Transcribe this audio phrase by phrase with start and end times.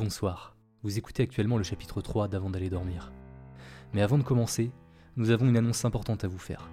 [0.00, 0.54] Bonsoir.
[0.84, 3.10] Vous écoutez actuellement le chapitre 3 d'Avant d'aller dormir.
[3.92, 4.70] Mais avant de commencer,
[5.16, 6.70] nous avons une annonce importante à vous faire.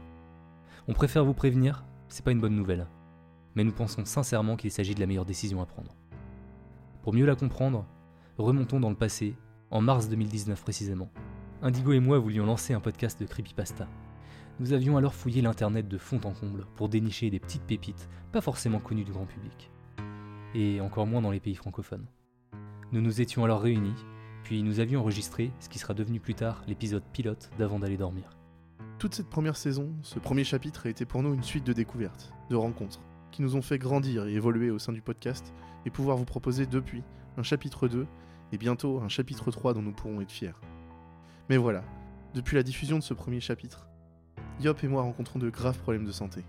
[0.88, 2.86] On préfère vous prévenir, c'est pas une bonne nouvelle.
[3.56, 5.96] Mais nous pensons sincèrement qu'il s'agit de la meilleure décision à prendre.
[7.02, 7.88] Pour mieux la comprendre,
[8.38, 9.36] remontons dans le passé,
[9.72, 11.10] en mars 2019 précisément.
[11.64, 13.88] Indigo et moi voulions lancer un podcast de creepypasta.
[14.60, 18.42] Nous avions alors fouillé l'internet de fond en comble pour dénicher des petites pépites pas
[18.42, 19.72] forcément connues du grand public.
[20.54, 22.06] Et encore moins dans les pays francophones.
[22.96, 24.06] Nous nous étions alors réunis,
[24.46, 28.38] puis nous avions enregistré ce qui sera devenu plus tard l'épisode pilote d'Avant d'aller dormir.
[29.00, 32.32] Toute cette première saison, ce premier chapitre a été pour nous une suite de découvertes,
[32.50, 33.02] de rencontres,
[33.32, 35.54] qui nous ont fait grandir et évoluer au sein du podcast
[35.86, 37.04] et pouvoir vous proposer depuis
[37.36, 38.08] un chapitre 2
[38.54, 40.56] et bientôt un chapitre 3 dont nous pourrons être fiers.
[41.50, 41.84] Mais voilà,
[42.34, 43.90] depuis la diffusion de ce premier chapitre,
[44.62, 46.46] Yop et moi rencontrons de graves problèmes de santé.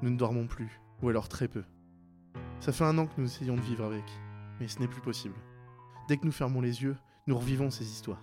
[0.00, 1.64] Nous ne dormons plus, ou alors très peu.
[2.60, 4.04] Ça fait un an que nous essayons de vivre avec,
[4.60, 5.34] mais ce n'est plus possible.
[6.08, 8.22] Dès que nous fermons les yeux, nous revivons ces histoires.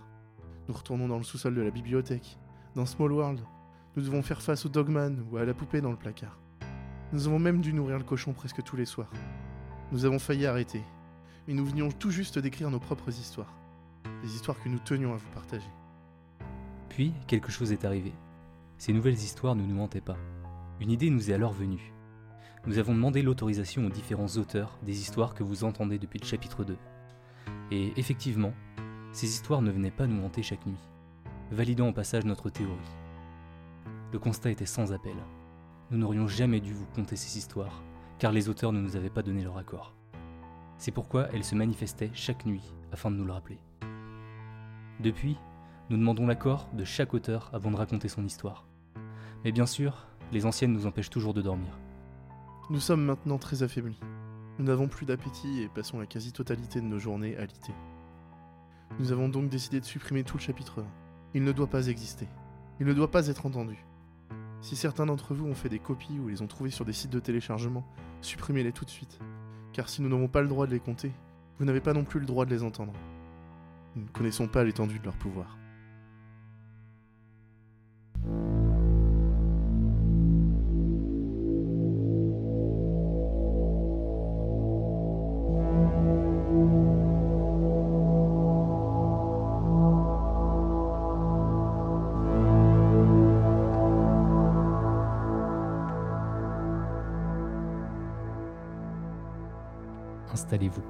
[0.67, 2.37] Nous retournons dans le sous-sol de la bibliothèque,
[2.75, 3.39] dans Small World.
[3.95, 6.39] Nous devons faire face au Dogman ou à la poupée dans le placard.
[7.13, 9.11] Nous avons même dû nourrir le cochon presque tous les soirs.
[9.91, 10.83] Nous avons failli arrêter,
[11.47, 13.55] et nous venions tout juste d'écrire nos propres histoires.
[14.21, 15.69] Des histoires que nous tenions à vous partager.
[16.89, 18.13] Puis, quelque chose est arrivé.
[18.77, 20.17] Ces nouvelles histoires ne nous hantaient pas.
[20.79, 21.93] Une idée nous est alors venue.
[22.67, 26.63] Nous avons demandé l'autorisation aux différents auteurs des histoires que vous entendez depuis le chapitre
[26.63, 26.77] 2.
[27.71, 28.53] Et effectivement,
[29.11, 30.89] ces histoires ne venaient pas nous hanter chaque nuit,
[31.51, 32.73] validant au passage notre théorie.
[34.11, 35.15] Le constat était sans appel.
[35.91, 37.83] Nous n'aurions jamais dû vous conter ces histoires,
[38.17, 39.93] car les auteurs ne nous avaient pas donné leur accord.
[40.77, 43.59] C'est pourquoi elles se manifestaient chaque nuit, afin de nous le rappeler.
[44.99, 45.37] Depuis,
[45.89, 48.65] nous demandons l'accord de chaque auteur avant de raconter son histoire.
[49.43, 51.77] Mais bien sûr, les anciennes nous empêchent toujours de dormir.
[52.69, 53.99] Nous sommes maintenant très affaiblis.
[54.59, 57.71] Nous n'avons plus d'appétit et passons la quasi-totalité de nos journées à liter.
[58.99, 60.85] Nous avons donc décidé de supprimer tout le chapitre 1.
[61.33, 62.27] Il ne doit pas exister.
[62.81, 63.85] Il ne doit pas être entendu.
[64.59, 67.09] Si certains d'entre vous ont fait des copies ou les ont trouvées sur des sites
[67.09, 67.85] de téléchargement,
[68.19, 69.17] supprimez-les tout de suite.
[69.71, 71.13] Car si nous n'avons pas le droit de les compter,
[71.57, 72.93] vous n'avez pas non plus le droit de les entendre.
[73.95, 75.57] Nous ne connaissons pas l'étendue de leur pouvoir.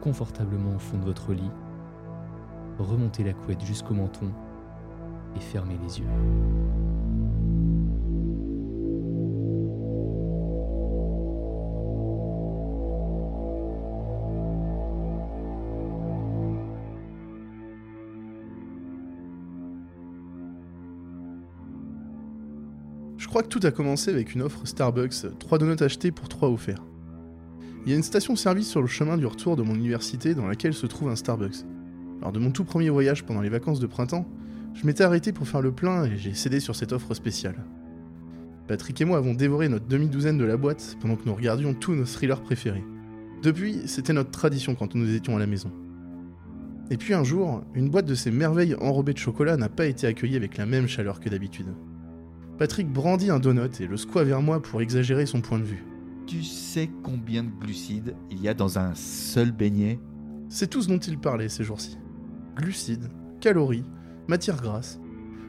[0.01, 1.51] Confortablement au fond de votre lit,
[2.77, 4.31] remontez la couette jusqu'au menton
[5.35, 6.07] et fermez les yeux.
[23.17, 26.49] Je crois que tout a commencé avec une offre Starbucks, 3 donuts achetés pour 3
[26.49, 26.88] offerts.
[27.85, 30.73] Il y a une station-service sur le chemin du retour de mon université dans laquelle
[30.73, 31.65] se trouve un Starbucks.
[32.21, 34.27] Lors de mon tout premier voyage pendant les vacances de printemps,
[34.73, 37.63] je m'étais arrêté pour faire le plein et j'ai cédé sur cette offre spéciale.
[38.67, 41.95] Patrick et moi avons dévoré notre demi-douzaine de la boîte pendant que nous regardions tous
[41.95, 42.83] nos thrillers préférés.
[43.41, 45.71] Depuis, c'était notre tradition quand nous étions à la maison.
[46.91, 50.05] Et puis un jour, une boîte de ces merveilles enrobées de chocolat n'a pas été
[50.05, 51.67] accueillie avec la même chaleur que d'habitude.
[52.57, 55.83] Patrick brandit un donut et le squat vers moi pour exagérer son point de vue.
[56.29, 59.99] Tu sais combien de glucides il y a dans un seul beignet
[60.47, 61.97] C'est tout ce dont il parlait ces jours-ci.
[62.55, 63.09] Glucides,
[63.41, 63.83] calories,
[64.27, 64.99] matières grasses.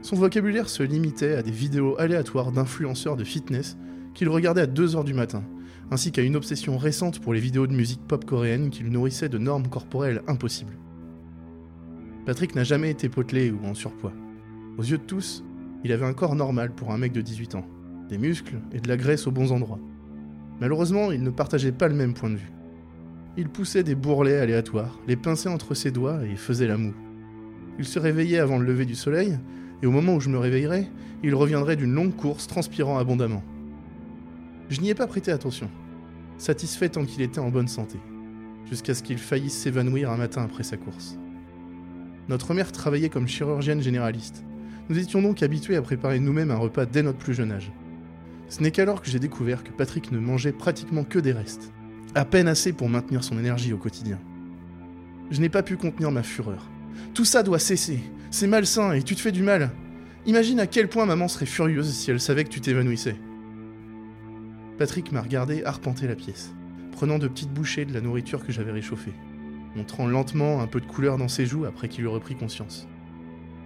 [0.00, 3.76] Son vocabulaire se limitait à des vidéos aléatoires d'influenceurs de fitness
[4.14, 5.44] qu'il regardait à 2h du matin,
[5.90, 9.28] ainsi qu'à une obsession récente pour les vidéos de musique pop coréenne qui le nourrissaient
[9.28, 10.78] de normes corporelles impossibles.
[12.24, 14.14] Patrick n'a jamais été potelé ou en surpoids.
[14.78, 15.44] Aux yeux de tous,
[15.84, 17.66] il avait un corps normal pour un mec de 18 ans,
[18.08, 19.78] des muscles et de la graisse aux bons endroits.
[20.60, 22.52] Malheureusement, il ne partageait pas le même point de vue.
[23.36, 26.94] Il poussait des bourrelets aléatoires, les pinçait entre ses doigts et faisait la moue.
[27.78, 29.38] Il se réveillait avant le lever du soleil,
[29.82, 30.90] et au moment où je me réveillerais,
[31.22, 33.42] il reviendrait d'une longue course transpirant abondamment.
[34.68, 35.70] Je n'y ai pas prêté attention,
[36.36, 37.98] satisfait tant qu'il était en bonne santé,
[38.68, 41.16] jusqu'à ce qu'il faillisse s'évanouir un matin après sa course.
[42.28, 44.44] Notre mère travaillait comme chirurgienne généraliste.
[44.88, 47.72] Nous étions donc habitués à préparer nous-mêmes un repas dès notre plus jeune âge.
[48.50, 51.72] Ce n'est qu'alors que j'ai découvert que Patrick ne mangeait pratiquement que des restes,
[52.16, 54.18] à peine assez pour maintenir son énergie au quotidien.
[55.30, 56.68] Je n'ai pas pu contenir ma fureur.
[57.14, 58.00] Tout ça doit cesser,
[58.32, 59.70] c'est malsain et tu te fais du mal.
[60.26, 63.14] Imagine à quel point maman serait furieuse si elle savait que tu t'évanouissais.
[64.78, 66.52] Patrick m'a regardé arpenter la pièce,
[66.90, 69.14] prenant de petites bouchées de la nourriture que j'avais réchauffée,
[69.76, 72.88] montrant lentement un peu de couleur dans ses joues après qu'il eut repris conscience.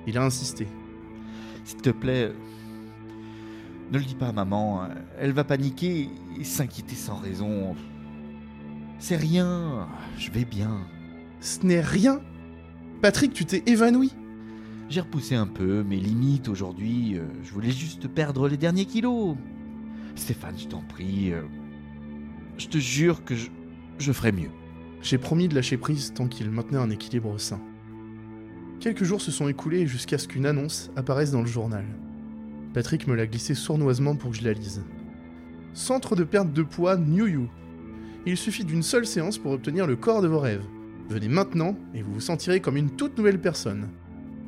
[0.07, 0.67] Il a insisté.
[1.65, 2.33] S'il te plaît,
[3.93, 4.89] ne le dis pas à maman.
[5.19, 6.09] Elle va paniquer
[6.39, 7.75] et s'inquiéter sans raison.
[8.99, 9.89] C'est rien,
[10.19, 10.79] je vais bien.
[11.41, 12.21] Ce n'est rien
[13.03, 14.13] Patrick, tu t'es évanoui
[14.89, 17.19] J'ai repoussé un peu mes limites aujourd'hui.
[17.19, 19.37] euh, Je voulais juste perdre les derniers kilos.
[20.15, 21.33] Stéphane, je t'en prie.
[21.33, 21.43] euh,
[22.57, 23.51] Je te jure que je,
[23.99, 24.51] je ferai mieux.
[25.03, 27.61] J'ai promis de lâcher prise tant qu'il maintenait un équilibre sain.
[28.81, 31.85] Quelques jours se sont écoulés jusqu'à ce qu'une annonce apparaisse dans le journal.
[32.75, 34.82] Patrick me l'a glissée sournoisement pour que je la lise.
[35.75, 37.49] Centre de perte de poids New You.
[38.26, 40.65] Il suffit d'une seule séance pour obtenir le corps de vos rêves.
[41.09, 43.91] Venez maintenant et vous vous sentirez comme une toute nouvelle personne.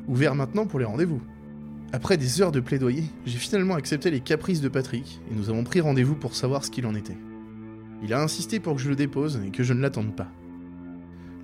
[0.08, 1.22] Ouvert maintenant pour les rendez-vous.
[1.92, 5.62] Après des heures de plaidoyer, j'ai finalement accepté les caprices de Patrick et nous avons
[5.62, 7.16] pris rendez-vous pour savoir ce qu'il en était.
[8.02, 10.32] Il a insisté pour que je le dépose et que je ne l'attende pas.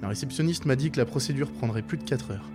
[0.03, 2.51] La réceptionniste m'a dit que la procédure prendrait plus de 4 heures.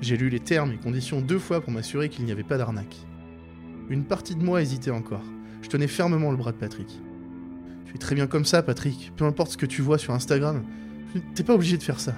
[0.00, 3.06] J'ai lu les termes et conditions deux fois pour m'assurer qu'il n'y avait pas d'arnaque.
[3.92, 5.20] Une partie de moi hésitait encore.
[5.60, 6.98] Je tenais fermement le bras de Patrick.
[7.84, 9.12] Tu es très bien comme ça, Patrick.
[9.16, 10.62] Peu importe ce que tu vois sur Instagram,
[11.34, 12.14] t'es pas obligé de faire ça.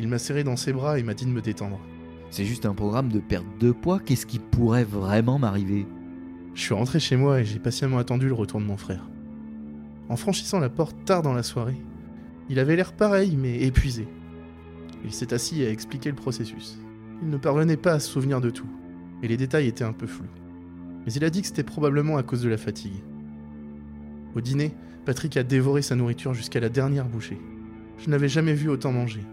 [0.00, 1.78] Il m'a serré dans ses bras et m'a dit de me détendre.
[2.30, 4.00] C'est juste un programme de perte de poids.
[4.00, 5.86] Qu'est-ce qui pourrait vraiment m'arriver?
[6.54, 9.10] Je suis rentré chez moi et j'ai patiemment attendu le retour de mon frère.
[10.08, 11.82] En franchissant la porte tard dans la soirée,
[12.48, 14.08] il avait l'air pareil mais épuisé.
[15.04, 16.78] Il s'est assis et a expliqué le processus.
[17.20, 18.68] Il ne parvenait pas à se souvenir de tout,
[19.22, 20.28] et les détails étaient un peu flous.
[21.06, 23.02] Mais il a dit que c'était probablement à cause de la fatigue.
[24.34, 24.74] Au dîner,
[25.04, 27.38] Patrick a dévoré sa nourriture jusqu'à la dernière bouchée.
[27.98, 29.24] Je n'avais jamais vu autant manger.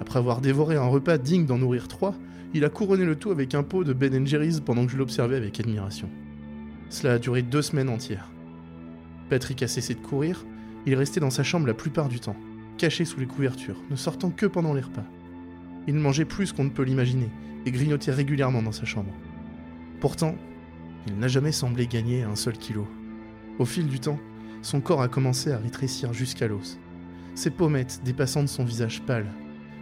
[0.00, 2.14] Après avoir dévoré un repas digne d'en nourrir trois,
[2.54, 5.36] il a couronné le tout avec un pot de Ben Jerry's pendant que je l'observais
[5.36, 6.08] avec admiration.
[6.88, 8.30] Cela a duré deux semaines entières.
[9.28, 10.44] Patrick a cessé de courir,
[10.86, 12.36] il restait dans sa chambre la plupart du temps,
[12.78, 15.04] caché sous les couvertures, ne sortant que pendant les repas.
[15.86, 17.28] Il mangeait plus qu'on ne peut l'imaginer
[17.66, 19.12] et grignotait régulièrement dans sa chambre.
[20.00, 20.36] Pourtant,
[21.06, 22.86] il n'a jamais semblé gagner un seul kilo.
[23.58, 24.18] Au fil du temps,
[24.62, 26.78] son corps a commencé à rétrécir jusqu'à l'os.
[27.34, 29.26] Ses pommettes dépassant de son visage pâle,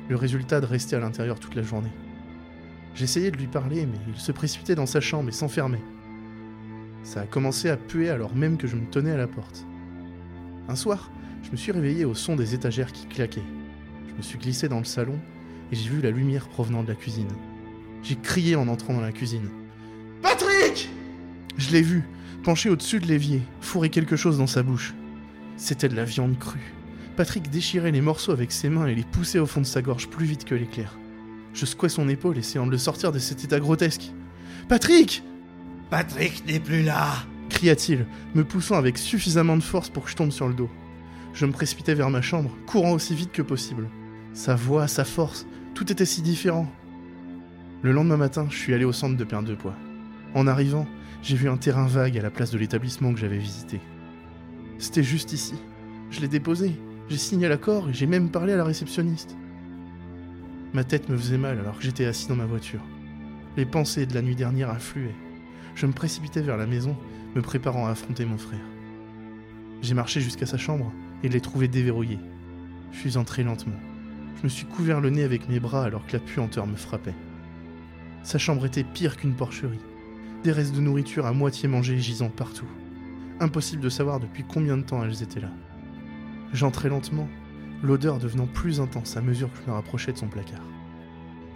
[0.08, 1.92] le résultat de rester à l'intérieur toute la journée.
[2.94, 5.82] J'essayais de lui parler, mais il se précipitait dans sa chambre et s'enfermait.
[7.04, 9.66] Ça a commencé à puer alors même que je me tenais à la porte.
[10.68, 11.10] Un soir,
[11.42, 13.42] je me suis réveillé au son des étagères qui claquaient.
[14.08, 15.18] Je me suis glissé dans le salon
[15.70, 17.32] et j'ai vu la lumière provenant de la cuisine.
[18.02, 19.48] J'ai crié en entrant dans la cuisine.
[20.22, 20.90] Patrick
[21.56, 22.04] Je l'ai vu,
[22.42, 24.94] penché au-dessus de l'évier, fourrer quelque chose dans sa bouche.
[25.56, 26.72] C'était de la viande crue.
[27.16, 30.08] Patrick déchirait les morceaux avec ses mains et les poussait au fond de sa gorge
[30.08, 30.98] plus vite que l'éclair.
[31.54, 34.12] Je secouais son épaule essayant de le sortir de cet état grotesque.
[34.68, 35.22] Patrick
[35.90, 40.32] Patrick n'est plus là cria-t-il, me poussant avec suffisamment de force pour que je tombe
[40.32, 40.70] sur le dos.
[41.34, 43.88] Je me précipitais vers ma chambre, courant aussi vite que possible.
[44.32, 46.66] Sa voix, sa force, tout était si différent.
[47.82, 49.74] Le lendemain matin, je suis allé au centre de perte de poids.
[50.34, 50.86] En arrivant,
[51.20, 53.80] j'ai vu un terrain vague à la place de l'établissement que j'avais visité.
[54.78, 55.54] C'était juste ici.
[56.10, 56.76] Je l'ai déposé,
[57.08, 59.36] j'ai signé l'accord et j'ai même parlé à la réceptionniste.
[60.72, 62.82] Ma tête me faisait mal alors que j'étais assis dans ma voiture.
[63.56, 65.16] Les pensées de la nuit dernière affluaient.
[65.74, 66.96] Je me précipitais vers la maison,
[67.34, 68.64] me préparant à affronter mon frère.
[69.82, 70.92] J'ai marché jusqu'à sa chambre
[71.24, 72.20] et l'ai trouvé déverrouillé.
[72.92, 73.80] Je suis entré lentement.
[74.38, 77.14] Je me suis couvert le nez avec mes bras alors que la puanteur me frappait.
[78.22, 79.80] Sa chambre était pire qu'une porcherie.
[80.44, 82.68] Des restes de nourriture à moitié mangés gisant partout.
[83.40, 85.50] Impossible de savoir depuis combien de temps elles étaient là.
[86.52, 87.28] J'entrais lentement,
[87.82, 90.62] l'odeur devenant plus intense à mesure que je me rapprochais de son placard.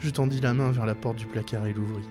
[0.01, 2.09] Je tendis la main vers la porte du placard et l'ouvris.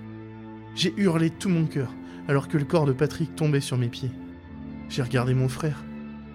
[0.74, 1.92] J'ai hurlé tout mon cœur
[2.28, 4.10] alors que le corps de Patrick tombait sur mes pieds.
[4.88, 5.84] J'ai regardé mon frère,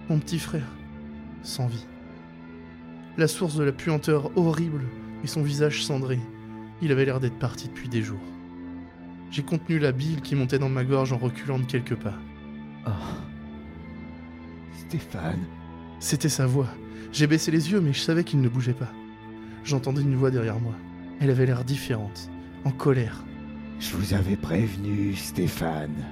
[0.09, 0.67] Mon petit frère,
[1.41, 1.85] sans vie.
[3.17, 4.83] La source de la puanteur horrible
[5.23, 6.19] et son visage cendré.
[6.81, 8.19] Il avait l'air d'être parti depuis des jours.
[9.29, 12.15] J'ai contenu la bile qui montait dans ma gorge en reculant de quelques pas.
[12.87, 12.91] Oh.
[14.87, 15.45] Stéphane.
[15.99, 16.67] C'était sa voix.
[17.13, 18.91] J'ai baissé les yeux, mais je savais qu'il ne bougeait pas.
[19.63, 20.73] J'entendais une voix derrière moi.
[21.19, 22.29] Elle avait l'air différente,
[22.65, 23.23] en colère.
[23.79, 26.03] Je vous avais prévenu, Stéphane.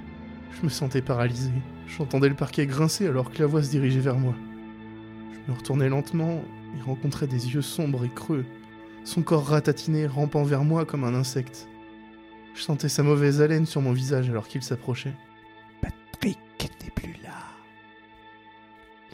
[0.51, 1.51] Je me sentais paralysé.
[1.87, 4.35] J'entendais le parquet grincer alors que la voix se dirigeait vers moi.
[5.33, 6.43] Je me retournais lentement
[6.77, 8.45] et rencontrais des yeux sombres et creux,
[9.09, 11.67] son corps ratatiné rampant vers moi comme un insecte.
[12.53, 15.15] Je sentais sa mauvaise haleine sur mon visage alors qu'il s'approchait.
[15.81, 16.37] Patrick
[16.83, 17.33] n'est plus là.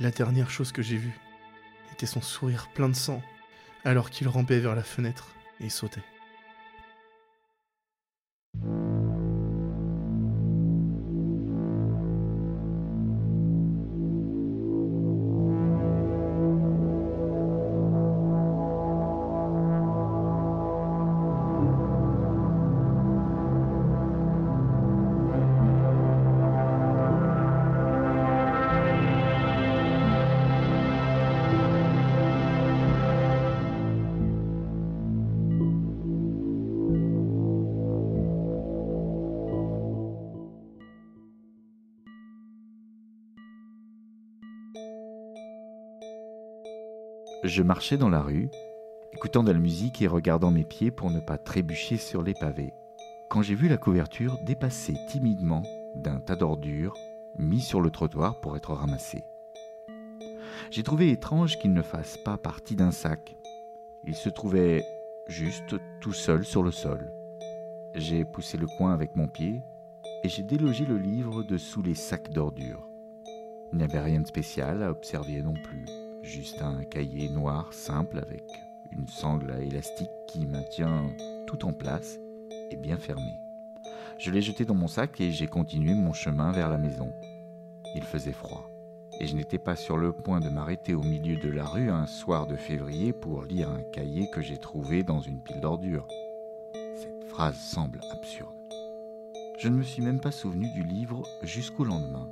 [0.02, 1.18] La dernière chose que j'ai vue
[1.94, 3.22] était son sourire plein de sang
[3.86, 5.30] alors qu'il rampait vers la fenêtre
[5.62, 6.04] et sautait.
[47.46, 48.50] Je marchais dans la rue,
[49.14, 52.74] écoutant de la musique et regardant mes pieds pour ne pas trébucher sur les pavés,
[53.30, 55.62] quand j'ai vu la couverture dépasser timidement
[55.94, 56.98] d'un tas d'ordures
[57.38, 59.26] mis sur le trottoir pour être ramassé.
[60.72, 63.38] J'ai trouvé étrange qu'il ne fasse pas partie d'un sac.
[64.06, 64.84] Il se trouvait
[65.28, 67.14] juste tout seul sur le sol.
[67.94, 69.62] J'ai poussé le coin avec mon pied
[70.24, 72.90] et j'ai délogé le livre de sous les sacs d'ordures.
[73.72, 75.86] Il n'y avait rien de spécial à observer non plus
[76.26, 78.44] juste un cahier noir simple avec
[78.92, 81.06] une sangle à élastique qui maintient
[81.46, 82.20] tout en place
[82.72, 83.32] et bien fermé.
[84.18, 87.14] Je l'ai jeté dans mon sac et j'ai continué mon chemin vers la maison.
[87.94, 88.70] Il faisait froid
[89.20, 92.08] et je n'étais pas sur le point de m'arrêter au milieu de la rue un
[92.08, 96.08] soir de février pour lire un cahier que j'ai trouvé dans une pile d'ordures.
[96.74, 98.50] Cette phrase semble absurde.
[99.60, 102.30] Je ne me suis même pas souvenu du livre jusqu'au lendemain.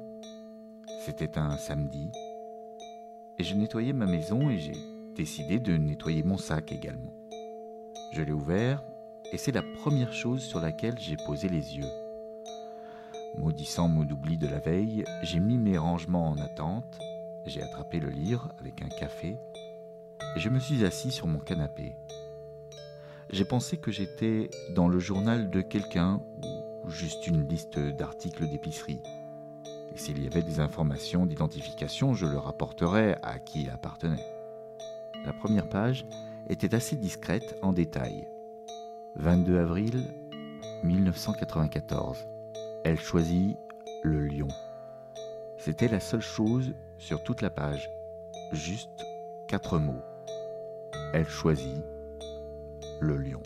[1.05, 2.12] C'était un samedi
[3.39, 4.77] et je nettoyais ma maison et j'ai
[5.15, 7.13] décidé de nettoyer mon sac également.
[8.13, 8.83] Je l'ai ouvert
[9.31, 11.89] et c'est la première chose sur laquelle j'ai posé les yeux.
[13.37, 16.99] Maudissant mon oubli de la veille, j'ai mis mes rangements en attente,
[17.45, 19.37] j'ai attrapé le livre avec un café
[20.35, 21.95] et je me suis assis sur mon canapé.
[23.31, 26.21] J'ai pensé que j'étais dans le journal de quelqu'un
[26.83, 29.01] ou juste une liste d'articles d'épicerie
[29.95, 34.25] s'il y avait des informations d'identification, je le rapporterais à qui il appartenait.
[35.25, 36.05] La première page
[36.50, 38.27] était assez discrète en détail.
[39.15, 40.03] 22 avril
[40.83, 42.27] 1994.
[42.83, 43.57] Elle choisit
[44.03, 44.50] le lion.
[45.57, 47.89] C'était la seule chose sur toute la page.
[48.51, 48.89] Juste
[49.47, 50.01] quatre mots.
[51.13, 51.83] Elle choisit
[53.00, 53.43] le lion.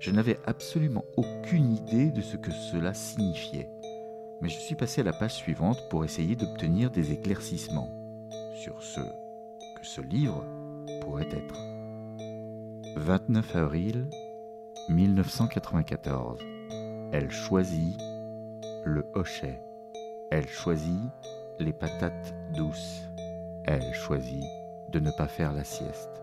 [0.00, 3.70] Je n'avais absolument aucune idée de ce que cela signifiait
[4.40, 7.90] mais je suis passé à la page suivante pour essayer d'obtenir des éclaircissements
[8.54, 10.44] sur ce que ce livre
[11.00, 11.56] pourrait être.
[12.96, 14.08] 29 avril
[14.88, 16.40] 1994.
[17.12, 17.98] Elle choisit
[18.84, 19.60] le hochet.
[20.30, 21.10] Elle choisit
[21.58, 23.02] les patates douces.
[23.64, 24.44] Elle choisit
[24.90, 26.22] de ne pas faire la sieste.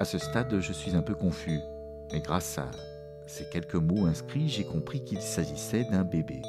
[0.00, 1.60] À ce stade, je suis un peu confus,
[2.12, 2.70] mais grâce à
[3.26, 6.40] ces quelques mots inscrits, j'ai compris qu'il s'agissait d'un bébé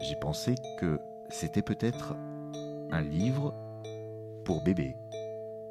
[0.00, 2.14] j'ai pensé que c'était peut-être
[2.90, 3.54] un livre
[4.44, 4.96] pour bébé.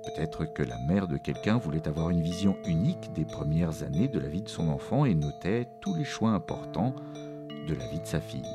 [0.04, 4.20] Peut-être que la mère de quelqu'un voulait avoir une vision unique des premières années de
[4.20, 6.94] la vie de son enfant et notait tous les choix importants
[7.68, 8.46] de la vie de sa fille.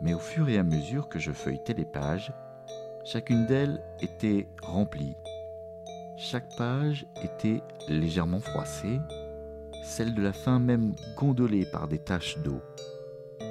[0.00, 2.32] Mais au fur et à mesure que je feuilletais les pages,
[3.04, 5.16] chacune d'elles était remplie.
[6.16, 8.98] Chaque page était légèrement froissée,
[9.84, 12.62] celle de la fin même gondolée par des taches d'eau.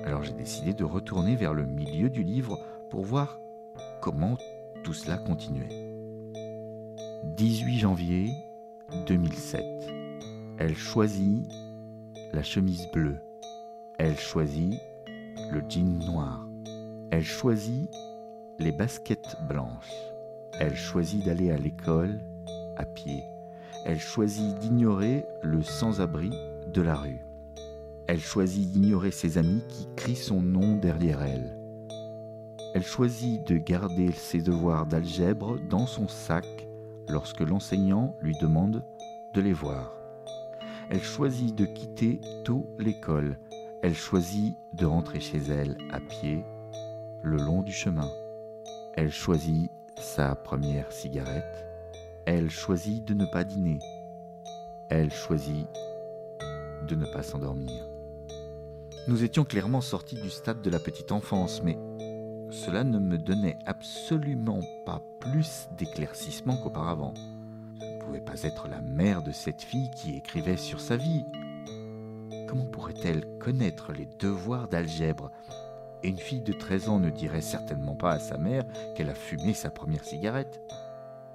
[0.05, 3.39] Alors j'ai décidé de retourner vers le milieu du livre pour voir
[4.01, 4.37] comment
[4.83, 5.89] tout cela continuait.
[7.23, 8.31] 18 janvier
[9.07, 9.63] 2007.
[10.57, 11.47] Elle choisit
[12.33, 13.19] la chemise bleue.
[13.97, 14.73] Elle choisit
[15.51, 16.47] le jean noir.
[17.11, 17.89] Elle choisit
[18.59, 19.93] les baskets blanches.
[20.59, 22.19] Elle choisit d'aller à l'école
[22.77, 23.23] à pied.
[23.85, 26.31] Elle choisit d'ignorer le sans-abri
[26.67, 27.28] de la rue.
[28.09, 31.55] Elle choisit d'ignorer ses amis qui crient son nom derrière elle.
[32.73, 36.47] Elle choisit de garder ses devoirs d'algèbre dans son sac
[37.07, 38.83] lorsque l'enseignant lui demande
[39.35, 39.93] de les voir.
[40.89, 43.37] Elle choisit de quitter tôt l'école.
[43.83, 46.43] Elle choisit de rentrer chez elle à pied
[47.21, 48.09] le long du chemin.
[48.95, 51.67] Elle choisit sa première cigarette.
[52.25, 53.77] Elle choisit de ne pas dîner.
[54.89, 55.67] Elle choisit
[56.87, 57.88] de ne pas s'endormir.
[59.09, 61.79] Nous étions clairement sortis du stade de la petite enfance, mais
[62.51, 67.15] cela ne me donnait absolument pas plus d'éclaircissement qu'auparavant.
[67.79, 71.25] Ce ne pouvait pas être la mère de cette fille qui écrivait sur sa vie.
[72.47, 75.31] Comment pourrait-elle connaître les devoirs d'algèbre?
[76.03, 78.63] Et une fille de 13 ans ne dirait certainement pas à sa mère
[78.95, 80.61] qu'elle a fumé sa première cigarette.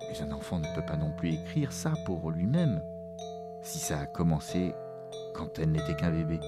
[0.02, 2.84] Mais un enfant ne peut pas non plus écrire ça pour lui-même,
[3.62, 4.76] si ça a commencé
[5.34, 6.38] quand elle n'était qu'un bébé.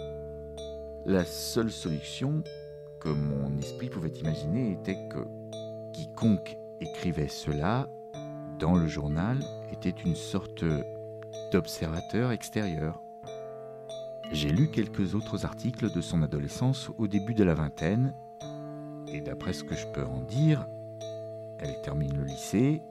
[1.08, 2.42] La seule solution
[2.98, 5.24] que mon esprit pouvait imaginer était que
[5.92, 7.88] quiconque écrivait cela
[8.58, 9.38] dans le journal
[9.70, 10.64] était une sorte
[11.52, 13.00] d'observateur extérieur.
[14.32, 18.12] J'ai lu quelques autres articles de son adolescence au début de la vingtaine,
[19.06, 20.66] et d'après ce que je peux en dire,
[21.60, 22.82] elle termine le lycée,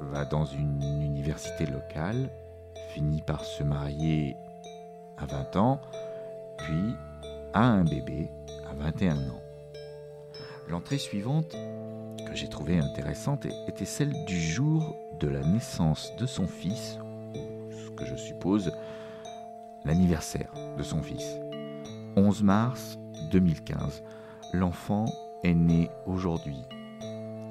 [0.00, 2.28] va dans une université locale,
[2.88, 4.36] finit par se marier
[5.16, 5.80] à 20 ans,
[6.56, 6.96] puis
[7.54, 8.30] un bébé
[8.70, 9.42] à 21 ans.
[10.68, 11.54] L'entrée suivante,
[12.26, 16.98] que j'ai trouvée intéressante, était celle du jour de la naissance de son fils,
[17.34, 18.72] ou ce que je suppose
[19.84, 21.38] l'anniversaire de son fils.
[22.16, 22.98] 11 mars
[23.30, 24.02] 2015.
[24.52, 25.06] L'enfant
[25.42, 26.62] est né aujourd'hui.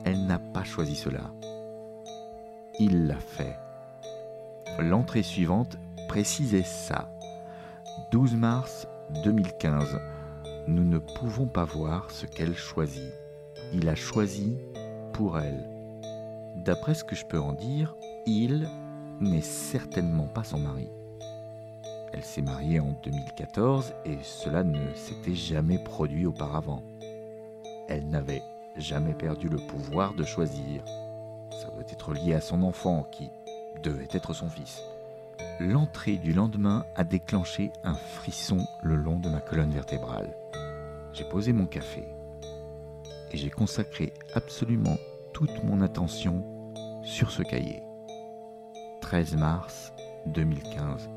[0.06, 1.32] Elle n'a pas choisi cela.
[2.80, 3.58] Il l'a fait.
[4.80, 5.78] L'entrée suivante
[6.08, 7.10] précisait ça.
[8.12, 8.88] 12 mars
[9.24, 10.00] 2015.
[10.68, 13.12] Nous ne pouvons pas voir ce qu'elle choisit.
[13.74, 14.58] Il a choisi
[15.14, 15.70] pour elle.
[16.56, 18.68] D'après ce que je peux en dire, il
[19.20, 20.90] n'est certainement pas son mari.
[22.14, 26.84] Elle s'est mariée en 2014 et cela ne s'était jamais produit auparavant.
[27.88, 28.44] Elle n'avait
[28.78, 30.84] jamais perdu le pouvoir de choisir.
[31.52, 33.30] Ça doit être lié à son enfant qui
[33.82, 34.82] devait être son fils.
[35.60, 40.36] L'entrée du lendemain a déclenché un frisson le long de ma colonne vertébrale.
[41.14, 42.08] J'ai posé mon café
[43.32, 44.98] et j'ai consacré absolument
[45.34, 46.44] toute mon attention
[47.04, 47.84] sur ce cahier.
[49.02, 49.94] 13 mars
[50.28, 51.10] 2015.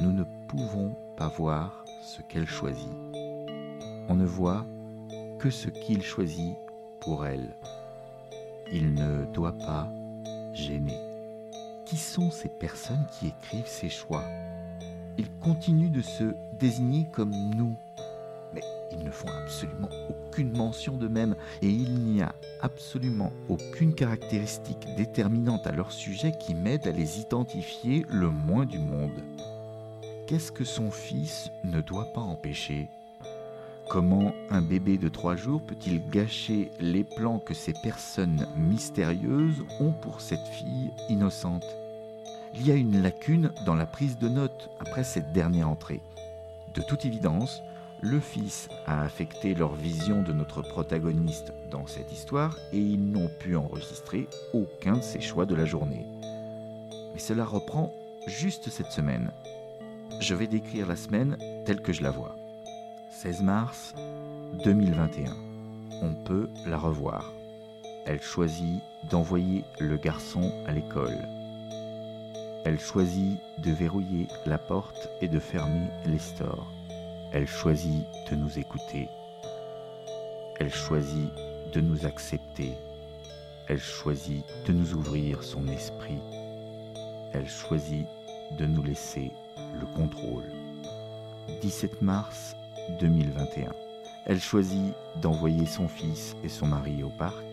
[0.00, 2.90] Nous ne pouvons pas voir ce qu'elle choisit.
[4.08, 4.66] On ne voit
[5.38, 6.56] que ce qu'il choisit
[7.00, 7.56] pour elle.
[8.72, 9.88] Il ne doit pas
[10.52, 11.11] gêner.
[11.92, 14.24] Qui sont ces personnes qui écrivent ces choix?
[15.18, 17.76] Ils continuent de se désigner comme nous,
[18.54, 24.88] mais ils ne font absolument aucune mention d'eux-mêmes et il n'y a absolument aucune caractéristique
[24.96, 29.22] déterminante à leur sujet qui m'aide à les identifier le moins du monde.
[30.26, 32.88] Qu'est-ce que son fils ne doit pas empêcher?
[33.90, 39.92] Comment un bébé de trois jours peut-il gâcher les plans que ces personnes mystérieuses ont
[39.92, 41.66] pour cette fille innocente?
[42.54, 46.02] Il y a une lacune dans la prise de notes après cette dernière entrée.
[46.74, 47.62] De toute évidence,
[48.02, 53.30] le fils a affecté leur vision de notre protagoniste dans cette histoire et ils n'ont
[53.40, 56.04] pu enregistrer aucun de ses choix de la journée.
[57.14, 57.92] Mais cela reprend
[58.26, 59.30] juste cette semaine.
[60.20, 62.36] Je vais décrire la semaine telle que je la vois.
[63.12, 63.94] 16 mars
[64.64, 65.32] 2021.
[66.02, 67.32] On peut la revoir.
[68.04, 71.16] Elle choisit d'envoyer le garçon à l'école.
[72.64, 76.70] Elle choisit de verrouiller la porte et de fermer les stores.
[77.32, 79.08] Elle choisit de nous écouter.
[80.60, 81.28] Elle choisit
[81.72, 82.72] de nous accepter.
[83.68, 86.20] Elle choisit de nous ouvrir son esprit.
[87.32, 88.06] Elle choisit
[88.58, 89.32] de nous laisser
[89.80, 90.44] le contrôle.
[91.62, 92.54] 17 mars
[93.00, 93.72] 2021.
[94.26, 97.44] Elle choisit d'envoyer son fils et son mari au parc.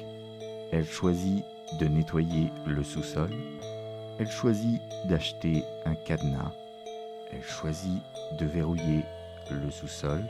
[0.71, 1.43] Elle choisit
[1.79, 3.31] de nettoyer le sous-sol.
[4.19, 6.51] Elle choisit d'acheter un cadenas.
[7.31, 8.01] Elle choisit
[8.37, 9.05] de verrouiller
[9.49, 10.21] le sous-sol.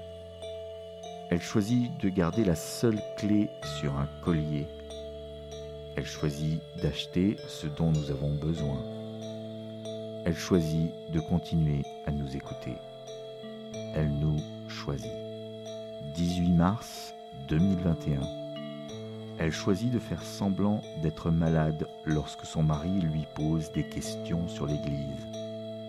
[1.31, 3.49] Elle choisit de garder la seule clé
[3.79, 4.67] sur un collier.
[5.95, 8.77] Elle choisit d'acheter ce dont nous avons besoin.
[10.23, 12.75] Elle choisit de continuer à nous écouter.
[13.95, 15.11] Elle nous choisit.
[16.13, 17.15] 18 mars
[17.47, 18.38] 2021.
[19.39, 24.65] Elle choisit de faire semblant d'être malade lorsque son mari lui pose des questions sur
[24.65, 25.27] l'Église.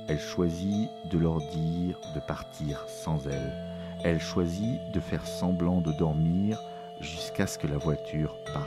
[0.07, 3.53] Elle choisit de leur dire de partir sans elle.
[4.05, 6.63] Elle choisit de faire semblant de dormir
[7.01, 8.67] jusqu'à ce que la voiture parte.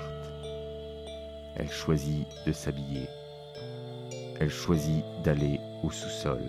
[1.55, 3.07] Elle choisit de s'habiller.
[4.41, 6.41] Elle choisit d'aller au sous-sol.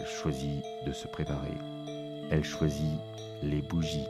[0.00, 1.56] Elle choisit de se préparer.
[2.32, 2.98] Elle choisit
[3.40, 4.08] les bougies.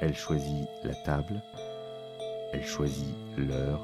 [0.00, 1.42] Elle choisit la table.
[2.52, 3.80] Elle choisit l'heure.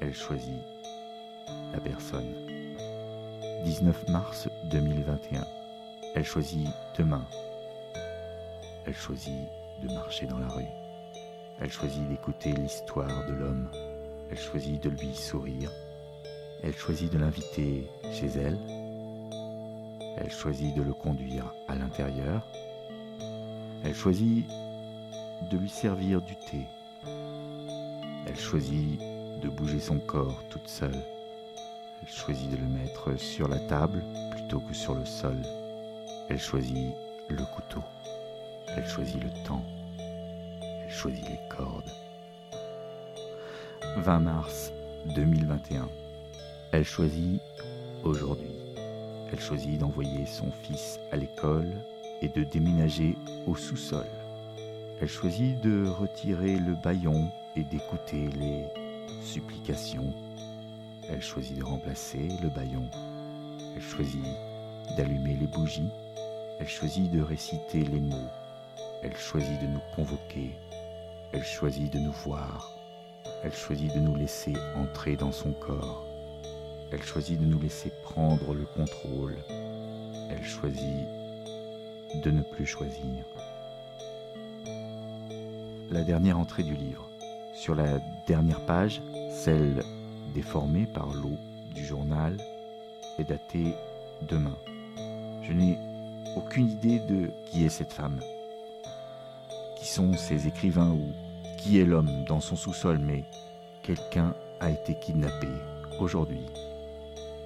[0.00, 0.62] Elle choisit
[1.72, 2.34] la personne.
[3.64, 5.44] 19 mars 2021.
[6.14, 7.24] Elle choisit demain.
[8.86, 9.46] Elle choisit
[9.82, 10.64] de marcher dans la rue.
[11.60, 13.68] Elle choisit d'écouter l'histoire de l'homme.
[14.30, 15.70] Elle choisit de lui sourire.
[16.62, 18.58] Elle choisit de l'inviter chez elle.
[20.16, 22.46] Elle choisit de le conduire à l'intérieur.
[23.84, 24.46] Elle choisit
[25.50, 26.66] de lui servir du thé.
[28.26, 29.00] Elle choisit
[29.40, 31.02] de bouger son corps toute seule.
[32.02, 34.02] Elle choisit de le mettre sur la table
[34.32, 35.36] plutôt que sur le sol.
[36.28, 36.92] Elle choisit
[37.28, 37.82] le couteau.
[38.76, 39.64] Elle choisit le temps.
[39.98, 41.90] Elle choisit les cordes.
[43.96, 44.72] 20 mars
[45.14, 45.88] 2021.
[46.72, 47.40] Elle choisit
[48.04, 48.54] aujourd'hui.
[49.32, 51.72] Elle choisit d'envoyer son fils à l'école
[52.22, 54.06] et de déménager au sous-sol.
[55.00, 58.66] Elle choisit de retirer le baillon et d'écouter les
[59.22, 60.12] supplications.
[61.08, 62.88] Elle choisit de remplacer le baillon.
[63.74, 64.24] Elle choisit
[64.96, 65.90] d'allumer les bougies.
[66.58, 68.30] Elle choisit de réciter les mots.
[69.02, 70.52] Elle choisit de nous convoquer.
[71.32, 72.70] Elle choisit de nous voir.
[73.42, 76.04] Elle choisit de nous laisser entrer dans son corps.
[76.92, 79.36] Elle choisit de nous laisser prendre le contrôle.
[80.30, 81.06] Elle choisit
[82.22, 83.24] de ne plus choisir.
[85.90, 87.09] La dernière entrée du livre.
[87.60, 89.84] Sur la dernière page, celle
[90.34, 91.36] déformée par l'eau
[91.74, 92.38] du journal,
[93.18, 93.74] est datée
[94.22, 94.56] demain.
[95.42, 95.76] Je n'ai
[96.36, 98.18] aucune idée de qui est cette femme,
[99.76, 101.12] qui sont ces écrivains ou
[101.58, 103.24] qui est l'homme dans son sous-sol, mais
[103.82, 105.48] quelqu'un a été kidnappé
[106.00, 106.46] aujourd'hui.